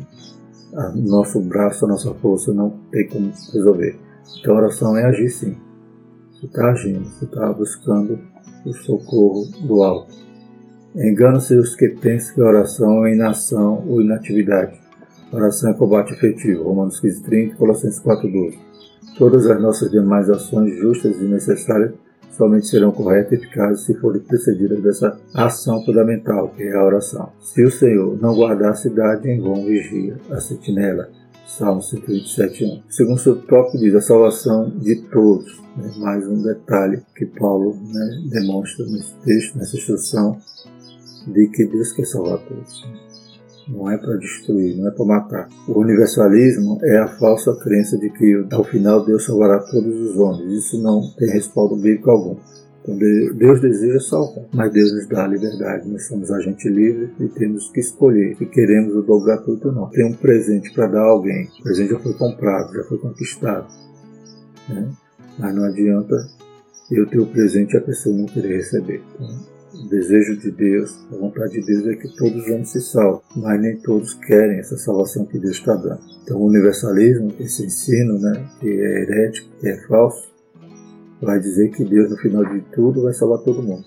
o 0.74 1.02
nosso 1.02 1.40
braço, 1.42 1.86
a 1.86 1.88
nossa 1.88 2.14
força 2.16 2.54
não 2.54 2.70
tem 2.92 3.08
como 3.08 3.32
resolver. 3.54 3.98
Então, 4.40 4.54
a 4.56 4.58
oração 4.58 4.96
é 4.98 5.06
agir 5.06 5.30
sim. 5.30 5.58
Você 6.32 6.46
está 6.46 6.70
agindo, 6.70 7.06
você 7.06 7.26
está 7.26 7.52
buscando 7.52 8.20
o 8.66 8.74
socorro 8.74 9.46
do 9.66 9.82
alto. 9.82 10.14
Engano-se 10.96 11.56
os 11.56 11.76
que 11.76 11.90
pensam 11.90 12.36
que 12.36 12.42
a 12.42 12.46
oração 12.46 13.06
é 13.06 13.14
inação 13.14 13.84
ou 13.88 14.02
inatividade. 14.02 14.80
A 15.32 15.36
oração 15.36 15.72
é 15.72 15.74
combate 15.74 16.14
efetivo. 16.14 16.64
Romanos 16.64 17.00
15, 17.00 17.24
30, 17.24 17.56
Colossenses 17.56 18.00
4, 18.00 18.32
12. 18.32 18.69
Todas 19.18 19.46
as 19.48 19.62
nossas 19.62 19.92
demais 19.92 20.30
ações 20.30 20.78
justas 20.78 21.16
e 21.18 21.24
necessárias 21.24 21.92
somente 22.40 22.68
serão 22.68 22.92
corretas 22.92 23.34
e 23.34 23.36
eficazes 23.36 23.86
se 23.86 23.94
forem 23.96 24.22
precedidas 24.22 24.82
dessa 24.82 25.20
ação 25.34 25.84
fundamental, 25.84 26.50
que 26.56 26.64
é 26.64 26.74
a 26.74 26.86
oração. 26.86 27.30
Se 27.42 27.64
o 27.66 27.72
Senhor 27.72 28.18
não 28.22 28.34
guardar 28.34 28.72
a 28.72 28.76
cidade, 28.76 29.30
em 29.30 29.42
vão 29.42 29.66
vigia 29.66 30.16
a 30.32 30.40
sentinela. 30.40 31.10
Salmo 31.46 31.82
127, 31.82 32.64
1. 32.64 32.84
Segundo 32.90 33.18
o 33.18 33.36
tópico 33.36 33.80
diz 33.80 33.94
a 33.96 34.02
salvação 34.02 34.70
de 34.70 34.96
todos. 35.10 35.60
Né? 35.76 35.92
Mais 35.98 36.26
um 36.26 36.42
detalhe 36.42 37.02
que 37.16 37.26
Paulo 37.26 37.76
né, 37.92 38.22
demonstra 38.32 38.86
nesse 38.86 39.14
texto, 39.26 39.58
nessa 39.58 39.76
instrução, 39.76 40.38
de 41.28 41.48
que 41.48 41.66
Deus 41.66 41.92
quer 41.92 42.06
salvar 42.06 42.40
todos. 42.40 42.88
Não 43.70 43.90
é 43.90 43.98
para 43.98 44.18
destruir, 44.18 44.76
não 44.76 44.88
é 44.88 44.92
para 44.92 45.06
matar. 45.06 45.50
O 45.68 45.80
universalismo 45.80 46.80
é 46.84 46.98
a 46.98 47.08
falsa 47.08 47.56
crença 47.64 47.98
de 47.98 48.10
que 48.10 48.46
ao 48.52 48.64
final 48.64 49.06
Deus 49.06 49.26
salvará 49.26 49.60
todos 49.60 49.94
os 50.10 50.18
homens. 50.18 50.66
Isso 50.66 50.82
não 50.82 51.02
tem 51.18 51.30
respaldo 51.30 51.76
bíblico 51.76 52.10
algum. 52.10 52.36
Então 52.82 52.98
Deus 52.98 53.62
deseja 53.62 54.00
salvar, 54.00 54.46
mas 54.54 54.74
Deus 54.74 54.92
nos 54.94 55.08
dá 55.08 55.26
a 55.26 55.28
liberdade. 55.28 55.88
Nós 55.88 56.08
somos 56.08 56.32
agente 56.32 56.68
livre 56.68 57.12
e 57.20 57.28
temos 57.28 57.70
que 57.72 57.80
escolher 57.80 58.36
se 58.38 58.46
queremos 58.48 58.96
o 58.96 59.04
dobro 59.04 59.26
gratuito 59.26 59.68
ou 59.68 59.74
não. 59.74 59.90
Tem 59.90 60.06
um 60.06 60.14
presente 60.14 60.74
para 60.74 60.88
dar 60.88 61.02
a 61.02 61.10
alguém. 61.10 61.48
O 61.60 61.64
presente 61.64 61.92
já 61.92 62.00
foi 62.00 62.14
comprado, 62.14 62.74
já 62.74 62.84
foi 62.86 62.98
conquistado. 62.98 63.68
Né? 64.68 64.90
Mas 65.38 65.56
não 65.56 65.64
adianta 65.64 66.16
eu 66.92 67.08
ter 67.08 67.20
o 67.20 67.28
presente 67.28 67.74
e 67.74 67.78
a 67.78 67.82
pessoa 67.82 68.16
não 68.16 68.26
querer 68.26 68.58
receber. 68.58 69.02
Então, 69.16 69.59
o 69.80 69.88
desejo 69.88 70.38
de 70.38 70.52
Deus, 70.52 70.98
a 71.12 71.16
vontade 71.16 71.54
de 71.54 71.66
Deus 71.66 71.88
é 71.88 71.96
que 71.96 72.16
todos 72.16 72.44
os 72.44 72.50
homens 72.50 72.70
se 72.70 72.82
salvem, 72.82 73.22
mas 73.36 73.62
nem 73.62 73.78
todos 73.78 74.14
querem 74.14 74.60
essa 74.60 74.78
salvação 74.78 75.26
que 75.26 75.40
Deus 75.40 75.58
está 75.58 75.76
dando. 75.76 76.02
Então, 76.24 76.38
o 76.38 76.48
universalismo, 76.48 77.34
esse 77.40 77.66
ensino, 77.66 78.20
né, 78.20 78.46
que 78.60 78.68
é 78.68 79.02
herético, 79.04 79.50
que 79.60 79.70
é 79.70 79.78
falso, 79.88 80.30
vai 81.22 81.40
dizer 81.40 81.70
que 81.72 81.84
Deus, 81.84 82.10
no 82.10 82.18
final 82.18 82.46
de 82.46 82.62
tudo, 82.74 83.04
vai 83.04 83.14
salvar 83.14 83.40
todo 83.40 83.64
mundo. 83.64 83.86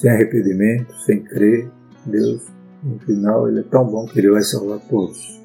Sem 0.00 0.10
arrependimento, 0.10 0.92
sem 1.06 1.22
crer, 1.22 1.68
Deus, 2.06 2.46
no 2.82 2.98
final, 3.00 3.48
Ele 3.48 3.60
é 3.60 3.64
tão 3.64 3.84
bom 3.84 4.06
que 4.06 4.18
Ele 4.18 4.30
vai 4.30 4.42
salvar 4.42 4.80
todos. 4.88 5.40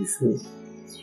Isso 0.00 0.36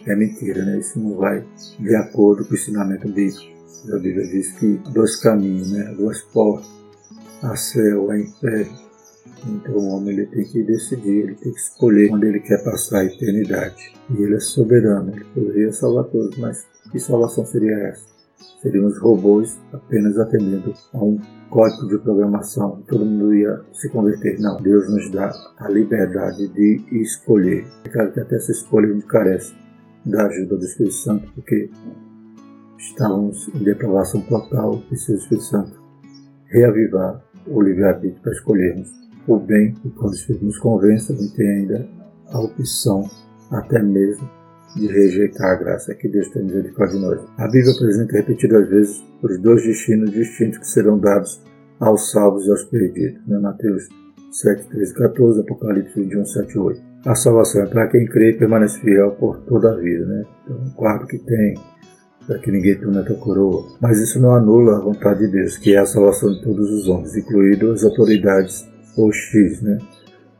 é 0.05 0.15
mentira, 0.15 0.63
né? 0.63 0.79
Isso 0.79 0.99
não 0.99 1.15
vai 1.15 1.43
de 1.79 1.95
acordo 1.95 2.45
com 2.45 2.53
o 2.53 2.57
ensinamento 2.57 3.07
bíblico. 3.07 3.57
A 3.93 3.97
Bíblia 3.99 4.27
diz 4.27 4.51
que 4.53 4.79
dois 4.91 5.17
caminhos, 5.17 5.71
né? 5.71 5.93
duas 5.95 6.21
portas, 6.21 6.67
a 7.43 7.55
céu, 7.55 8.11
a 8.11 8.19
inferno. 8.19 8.87
Então 9.47 9.75
o 9.75 9.89
homem 9.89 10.15
ele 10.15 10.25
tem 10.27 10.45
que 10.45 10.63
decidir, 10.63 11.23
ele 11.23 11.35
tem 11.35 11.51
que 11.51 11.59
escolher 11.59 12.11
onde 12.13 12.27
ele 12.27 12.39
quer 12.39 12.63
passar 12.63 12.99
a 12.99 13.05
eternidade. 13.05 13.93
E 14.09 14.21
ele 14.21 14.35
é 14.35 14.39
soberano, 14.39 15.11
ele 15.11 15.25
poderia 15.25 15.71
salvar 15.71 16.05
todos, 16.05 16.37
mas 16.37 16.65
que 16.91 16.99
salvação 16.99 17.45
seria 17.45 17.75
essa? 17.89 18.17
seríamos 18.61 18.97
robôs 18.99 19.59
apenas 19.71 20.17
atendendo 20.17 20.73
a 20.93 21.03
um 21.03 21.17
código 21.49 21.87
de 21.87 21.97
programação. 21.99 22.83
Todo 22.87 23.05
mundo 23.05 23.33
ia 23.33 23.61
se 23.73 23.89
converter. 23.89 24.39
Não, 24.39 24.61
Deus 24.61 24.89
nos 24.89 25.11
dá 25.11 25.31
a 25.57 25.69
liberdade 25.69 26.47
de 26.49 26.83
escolher. 26.91 27.65
É 27.85 27.89
claro 27.89 28.11
que 28.11 28.19
até 28.19 28.35
essa 28.35 28.51
escolha 28.51 28.91
gente 28.91 29.05
carece 29.05 29.55
da 30.05 30.25
ajuda 30.25 30.57
do 30.57 30.63
Espírito 30.63 30.95
Santo, 30.95 31.31
porque 31.33 31.69
estávamos 32.77 33.47
em 33.53 33.63
depravação 33.63 34.21
total 34.21 34.81
e 34.91 34.95
se 34.95 35.11
o 35.11 35.15
Espírito 35.15 35.45
Santo 35.45 35.81
reavivar 36.45 37.23
o 37.47 37.61
livre-arbítrio 37.61 38.21
para 38.21 38.31
escolhermos 38.33 38.89
o 39.27 39.37
bem 39.37 39.75
e 39.83 39.89
quando 39.89 40.11
o 40.11 40.15
Espírito 40.15 40.45
nos 40.45 40.57
convence, 40.59 41.11
a 41.11 41.15
gente 41.15 41.35
tem 41.35 41.47
ainda 41.47 41.87
a 42.27 42.39
opção 42.39 43.09
até 43.51 43.81
mesmo 43.81 44.29
de 44.75 44.87
rejeitar 44.87 45.51
a 45.51 45.55
graça 45.55 45.95
que 45.95 46.07
Deus 46.07 46.29
tem 46.29 46.43
misericórdia 46.43 46.97
de 46.97 47.05
nós. 47.05 47.21
A 47.37 47.45
Bíblia 47.45 47.73
apresenta 47.73 48.17
repetidas 48.17 48.69
vezes 48.69 49.03
os 49.21 49.41
dois 49.41 49.63
destinos 49.63 50.11
distintos 50.11 50.59
que 50.59 50.67
serão 50.67 50.99
dados 50.99 51.41
aos 51.79 52.11
salvos 52.11 52.45
e 52.45 52.51
aos 52.51 52.63
perdidos. 52.65 53.25
Né? 53.27 53.39
Mateus 53.39 53.87
7, 54.31 54.67
13, 54.69 54.93
14, 54.93 55.41
Apocalipse 55.41 55.99
21, 55.99 56.25
7, 56.25 56.59
8. 56.59 56.81
A 57.05 57.15
salvação 57.15 57.63
é 57.63 57.67
para 57.67 57.87
quem 57.87 58.05
crê 58.05 58.31
e 58.31 58.37
permanece 58.37 58.79
fiel 58.81 59.11
por 59.11 59.39
toda 59.41 59.71
a 59.71 59.75
vida. 59.75 60.05
Né? 60.05 60.25
Então, 60.43 60.73
claro 60.77 61.07
que 61.07 61.17
tem, 61.19 61.55
para 62.27 62.37
que 62.39 62.51
ninguém 62.51 62.77
tenha 62.77 62.99
a 62.99 63.13
coroa. 63.15 63.65
Mas 63.79 63.99
isso 63.99 64.19
não 64.19 64.35
anula 64.35 64.75
a 64.75 64.81
vontade 64.81 65.21
de 65.21 65.31
Deus, 65.31 65.57
que 65.57 65.73
é 65.73 65.79
a 65.79 65.85
salvação 65.85 66.29
de 66.29 66.43
todos 66.43 66.69
os 66.69 66.87
homens, 66.89 67.15
incluídos 67.15 67.83
as 67.83 67.89
autoridades 67.89 68.67
hostis. 68.97 69.61
Né? 69.61 69.77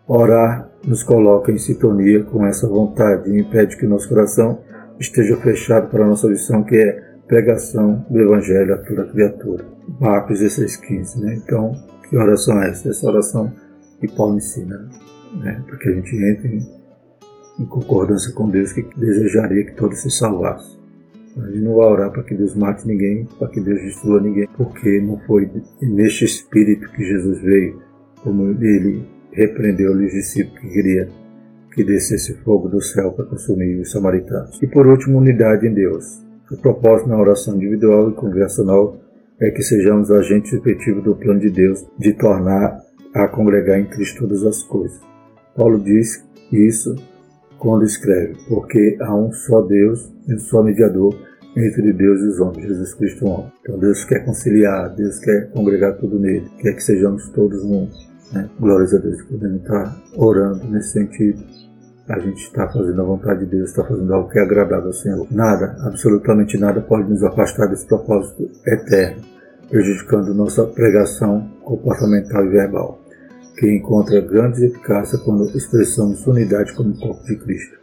Orar 0.06 0.70
nos 0.86 1.02
coloca 1.02 1.52
em 1.52 1.58
sintonia 1.58 2.24
com 2.24 2.46
essa 2.46 2.68
vontade 2.68 3.32
e 3.32 3.40
impede 3.40 3.78
que 3.78 3.88
nosso 3.88 4.10
coração 4.10 4.60
esteja 5.00 5.38
fechado 5.38 5.90
para 5.90 6.04
a 6.04 6.08
nossa 6.08 6.28
missão, 6.28 6.64
que 6.64 6.76
é 6.76 7.08
pregação 7.26 8.06
do 8.10 8.20
Evangelho 8.20 8.74
a 8.74 8.78
toda 8.78 9.06
criatura. 9.06 9.66
Marcos 10.00 10.42
16,15. 10.42 11.22
Né? 11.22 11.36
Então, 11.36 11.72
que 12.10 12.18
oração 12.18 12.62
é 12.62 12.70
essa? 12.70 12.90
Essa 12.90 13.08
oração 13.08 13.52
que 14.00 14.08
Paulo 14.14 14.36
ensina, 14.36 14.90
né? 15.42 15.64
para 15.66 15.78
que 15.78 15.90
a 15.90 15.94
gente 15.94 16.16
entre 16.16 16.58
em, 16.58 17.64
em 17.64 17.66
concordância 17.66 18.34
com 18.34 18.50
Deus, 18.50 18.74
que 18.74 18.86
desejaria 18.98 19.66
que 19.66 19.76
todos 19.76 20.02
se 20.02 20.12
salvassem. 20.12 20.77
A 21.44 21.48
gente 21.48 21.62
não 21.62 21.76
vai 21.76 21.88
orar 21.88 22.12
para 22.12 22.24
que 22.24 22.36
Deus 22.36 22.56
mate 22.56 22.88
ninguém, 22.88 23.28
para 23.38 23.48
que 23.50 23.62
Deus 23.62 23.82
destrua 23.82 24.22
ninguém, 24.22 24.48
porque 24.58 25.00
não 25.02 25.20
foi 25.28 25.50
neste 25.82 26.26
espírito 26.26 26.92
que 26.92 27.04
Jesus 27.04 27.42
veio, 27.42 27.82
como 28.24 28.50
ele 28.50 29.04
repreendeu 29.32 29.94
os 29.94 30.12
discípulos 30.12 30.60
que 30.60 30.70
queria 30.70 31.08
que 31.74 31.84
descesse 31.84 32.34
fogo 32.44 32.68
do 32.68 32.82
céu 32.82 33.12
para 33.12 33.26
consumir 33.26 33.80
os 33.80 33.92
samaritanos. 33.92 34.60
E 34.64 34.68
por 34.68 34.88
último, 34.88 35.20
unidade 35.20 35.68
em 35.68 35.74
Deus. 35.74 36.26
O 36.52 36.58
propósito 36.58 37.08
na 37.08 37.20
oração 37.20 37.56
individual 37.56 38.10
e 38.10 38.16
congregacional 38.16 38.98
é 39.40 39.52
que 39.52 39.62
sejamos 39.62 40.10
agentes 40.10 40.54
efetivos 40.54 41.04
do 41.04 41.16
plano 41.16 41.40
de 41.40 41.52
Deus 41.52 41.86
de 42.00 42.14
tornar 42.14 42.82
a 43.14 43.28
congregar 43.28 43.80
em 43.80 43.86
Cristo 43.86 44.22
todas 44.22 44.44
as 44.44 44.64
coisas. 44.64 45.00
Paulo 45.56 45.80
diz 45.80 46.26
Isso 46.52 46.96
quando 47.60 47.84
escreve, 47.84 48.36
porque 48.48 48.98
há 49.02 49.16
um 49.16 49.32
só 49.32 49.62
Deus 49.62 50.12
e 50.28 50.36
um 50.36 50.40
só 50.40 50.64
mediador 50.64 51.16
entre 51.56 51.92
Deus 51.92 52.22
e 52.22 52.28
os 52.28 52.40
homens, 52.40 52.68
Jesus 52.68 52.94
Cristo 52.94 53.26
homem. 53.26 53.52
Então 53.62 53.80
Deus 53.80 54.04
quer 54.06 54.24
conciliar, 54.24 54.94
Deus 54.96 55.18
quer 55.20 55.50
congregar 55.52 55.98
tudo 55.98 56.20
nele, 56.20 56.48
quer 56.60 56.74
que 56.74 56.84
sejamos 56.84 57.28
todos 57.30 57.64
um. 57.64 57.88
Né? 58.32 58.50
Glórias 58.60 58.94
a 58.94 58.98
Deus, 58.98 59.22
podemos 59.24 59.62
estar 59.62 59.98
orando 60.16 60.64
nesse 60.70 60.92
sentido. 60.92 61.44
A 62.10 62.20
gente 62.20 62.42
está 62.42 62.68
fazendo 62.70 63.02
a 63.02 63.06
vontade 63.06 63.40
de 63.44 63.52
Deus, 63.52 63.70
está 63.70 63.84
fazendo 63.84 64.14
algo 64.14 64.30
que 64.30 64.40
é 64.40 64.44
agradável 64.44 64.88
ao 64.88 64.94
Senhor. 64.94 65.28
Nada, 65.32 65.76
absolutamente 65.82 66.58
nada 66.58 66.80
pode 66.80 67.10
nos 67.10 67.24
afastar 67.24 67.68
desse 67.68 67.86
propósito 67.86 68.50
eterno, 68.66 69.24
prejudicando 69.70 70.34
nossa 70.34 70.66
pregação 70.68 71.50
comportamental 71.64 72.46
e 72.46 72.50
verbal, 72.50 73.00
que 73.58 73.68
encontra 73.70 74.22
grande 74.22 74.66
eficácia 74.66 75.18
quando 75.20 75.46
expressamos 75.58 76.26
unidade 76.28 76.74
como 76.76 76.98
corpo 76.98 77.24
de 77.24 77.36
Cristo. 77.38 77.78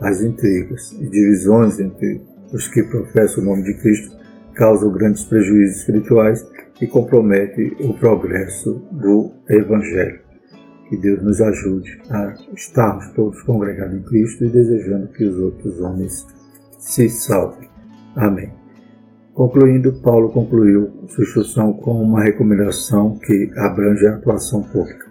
As 0.00 0.22
intrigas 0.22 0.92
e 0.92 1.08
divisões 1.08 1.78
entre 1.80 2.22
os 2.52 2.68
que 2.68 2.82
professam 2.84 3.42
o 3.42 3.46
nome 3.46 3.64
de 3.64 3.74
Cristo 3.74 4.16
causam 4.54 4.92
grandes 4.92 5.24
prejuízos 5.24 5.78
espirituais 5.78 6.46
e 6.80 6.86
comprometem 6.86 7.76
o 7.80 7.94
progresso 7.94 8.82
do 8.92 9.32
Evangelho. 9.48 10.20
Que 10.88 10.96
Deus 10.96 11.22
nos 11.22 11.40
ajude 11.40 12.00
a 12.10 12.34
estarmos 12.54 13.08
todos 13.14 13.42
congregados 13.42 13.96
em 13.96 14.02
Cristo 14.02 14.44
e 14.44 14.50
desejando 14.50 15.08
que 15.08 15.24
os 15.24 15.38
outros 15.38 15.80
homens 15.80 16.26
se 16.78 17.08
salvem. 17.08 17.68
Amém. 18.16 18.59
Concluindo, 19.40 19.94
Paulo 20.02 20.28
concluiu 20.28 20.90
sua 21.08 21.24
instrução 21.24 21.72
com 21.72 21.92
uma 21.92 22.22
recomendação 22.22 23.16
que 23.24 23.50
abrange 23.56 24.06
a 24.06 24.16
atuação 24.16 24.62
pública. 24.62 25.06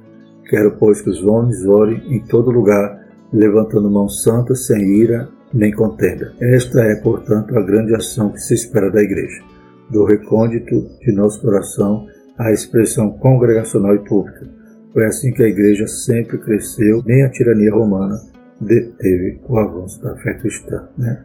Quero, 0.48 0.78
pois, 0.78 1.02
que 1.02 1.10
os 1.10 1.24
homens 1.24 1.66
orem 1.66 2.00
em 2.14 2.24
todo 2.28 2.52
lugar, 2.52 3.08
levantando 3.34 3.90
mãos 3.90 4.22
santas, 4.22 4.68
sem 4.68 5.02
ira 5.02 5.28
nem 5.52 5.72
contenda. 5.72 6.32
Esta 6.40 6.80
é, 6.80 6.98
portanto, 6.98 7.58
a 7.58 7.64
grande 7.64 7.96
ação 7.96 8.30
que 8.30 8.40
se 8.40 8.54
espera 8.54 8.92
da 8.92 9.02
Igreja, 9.02 9.42
do 9.90 10.06
recôndito 10.06 10.76
de 11.02 11.12
nosso 11.12 11.42
coração 11.42 12.06
à 12.38 12.52
expressão 12.52 13.10
congregacional 13.10 13.96
e 13.96 14.06
pública. 14.08 14.48
Foi 14.94 15.06
assim 15.06 15.32
que 15.32 15.42
a 15.42 15.48
Igreja 15.48 15.88
sempre 15.88 16.38
cresceu, 16.38 17.02
nem 17.04 17.24
a 17.24 17.32
tirania 17.32 17.74
romana 17.74 18.22
deteve 18.62 19.42
o 19.50 19.58
avanço 19.58 20.00
da 20.04 20.16
fé 20.18 20.36
cristã. 20.36 20.88
Né? 20.96 21.20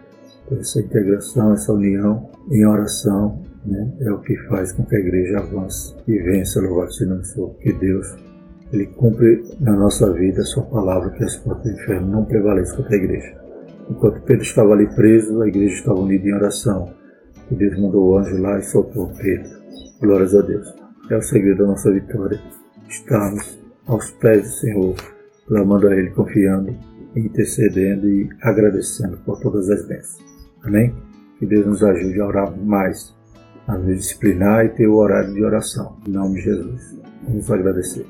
Essa 0.51 0.81
integração, 0.81 1.53
essa 1.53 1.73
união 1.73 2.31
em 2.51 2.67
oração, 2.67 3.43
né, 3.65 3.93
é 4.01 4.13
o 4.13 4.21
que 4.21 4.37
faz 4.49 4.73
com 4.73 4.85
que 4.85 4.97
a 4.97 5.01
Igreja 5.01 5.39
avance 5.39 5.95
e 6.07 6.19
vença, 6.19 6.61
louvado 6.61 6.93
seja 6.93 7.15
o 7.39 7.55
que 7.55 7.73
Deus 7.73 8.15
ele 8.73 8.87
cumpre 8.87 9.43
na 9.61 9.73
nossa 9.73 10.13
vida 10.13 10.43
a 10.43 10.45
sua 10.45 10.65
palavra, 10.65 11.11
que 11.11 11.23
as 11.23 11.37
portas 11.37 11.73
do 11.73 11.81
inferno 11.81 12.09
não 12.09 12.25
prevaleçam 12.25 12.77
contra 12.77 12.95
a 12.95 12.99
Igreja. 12.99 13.45
Enquanto 13.89 14.23
Pedro 14.23 14.43
estava 14.43 14.73
ali 14.73 14.87
preso, 14.95 15.43
a 15.43 15.49
igreja 15.49 15.75
estava 15.75 16.01
unida 16.01 16.27
em 16.27 16.35
oração. 16.35 16.93
E 17.51 17.55
Deus 17.55 17.79
mandou 17.79 18.05
o 18.05 18.19
anjo 18.19 18.41
lá 18.41 18.59
e 18.59 18.63
soltou 18.63 19.13
Pedro. 19.19 19.51
Glórias 20.01 20.35
a 20.35 20.41
Deus. 20.41 20.75
É 21.11 21.17
o 21.17 21.23
segredo 21.23 21.59
da 21.59 21.67
nossa 21.67 21.93
vitória. 21.93 22.41
Estamos 22.89 23.61
aos 23.87 24.11
pés 24.13 24.43
do 24.43 24.49
Senhor, 24.49 24.95
clamando 25.47 25.89
a 25.89 25.95
Ele, 25.95 26.11
confiando, 26.11 26.75
intercedendo 27.15 28.09
e 28.09 28.29
agradecendo 28.43 29.19
por 29.19 29.39
todas 29.41 29.69
as 29.69 29.87
bênçãos. 29.87 30.34
Amém? 30.65 30.95
Que 31.39 31.47
Deus 31.47 31.67
nos 31.67 31.83
ajude 31.83 32.21
a 32.21 32.27
orar 32.27 32.57
mais, 32.57 33.15
a 33.67 33.77
nos 33.77 33.97
disciplinar 33.97 34.67
e 34.67 34.71
ter 34.71 34.87
o 34.87 34.97
horário 34.97 35.33
de 35.35 35.45
oração. 35.45 35.97
Em 36.07 36.11
nome 36.11 36.37
de 36.37 36.43
Jesus. 36.43 36.99
Vamos 37.27 37.51
agradecer. 37.51 38.07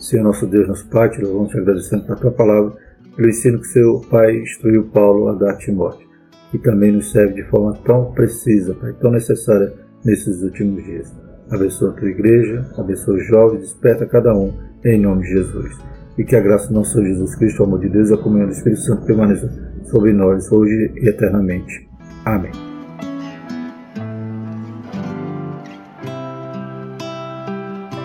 Senhor 0.00 0.24
nosso 0.24 0.46
Deus, 0.46 0.68
nosso 0.68 0.88
Pai, 0.88 1.08
te 1.10 1.22
louvamos 1.22 1.50
te 1.50 1.58
agradecendo 1.58 2.04
pela 2.04 2.18
tua 2.18 2.32
palavra 2.32 2.86
pelo 3.16 3.30
ensino 3.30 3.58
que 3.58 3.68
seu 3.68 4.00
pai 4.10 4.42
instruiu 4.42 4.84
Paulo 4.92 5.28
a 5.28 5.34
dar 5.34 5.52
a 5.52 5.56
Timóteo, 5.56 6.06
que 6.50 6.58
também 6.58 6.92
nos 6.92 7.10
serve 7.10 7.42
de 7.42 7.48
forma 7.48 7.76
tão 7.84 8.12
precisa, 8.12 8.74
Pai, 8.74 8.92
tão 9.00 9.10
necessária 9.10 9.72
nesses 10.04 10.42
últimos 10.42 10.84
dias. 10.84 11.12
Abençoa 11.50 11.90
a 11.90 11.92
tua 11.94 12.10
igreja, 12.10 12.66
abençoa 12.76 13.16
os 13.16 13.26
jovens, 13.26 13.60
desperta 13.60 14.04
cada 14.04 14.36
um, 14.36 14.52
em 14.84 15.00
nome 15.00 15.22
de 15.22 15.28
Jesus. 15.28 15.78
E 16.18 16.24
que 16.24 16.36
a 16.36 16.40
graça 16.40 16.68
do 16.68 16.74
nosso 16.74 17.02
Jesus 17.02 17.34
Cristo, 17.36 17.62
o 17.62 17.66
amor 17.66 17.80
de 17.80 17.88
Deus 17.88 18.10
e 18.10 18.14
a 18.14 18.18
comunhão 18.18 18.46
do 18.46 18.52
Espírito 18.52 18.82
Santo 18.82 19.06
permaneça 19.06 19.50
sobre 19.84 20.12
nós, 20.12 20.50
hoje 20.52 20.92
e 20.96 21.08
eternamente. 21.08 21.85
Amém. 22.26 22.65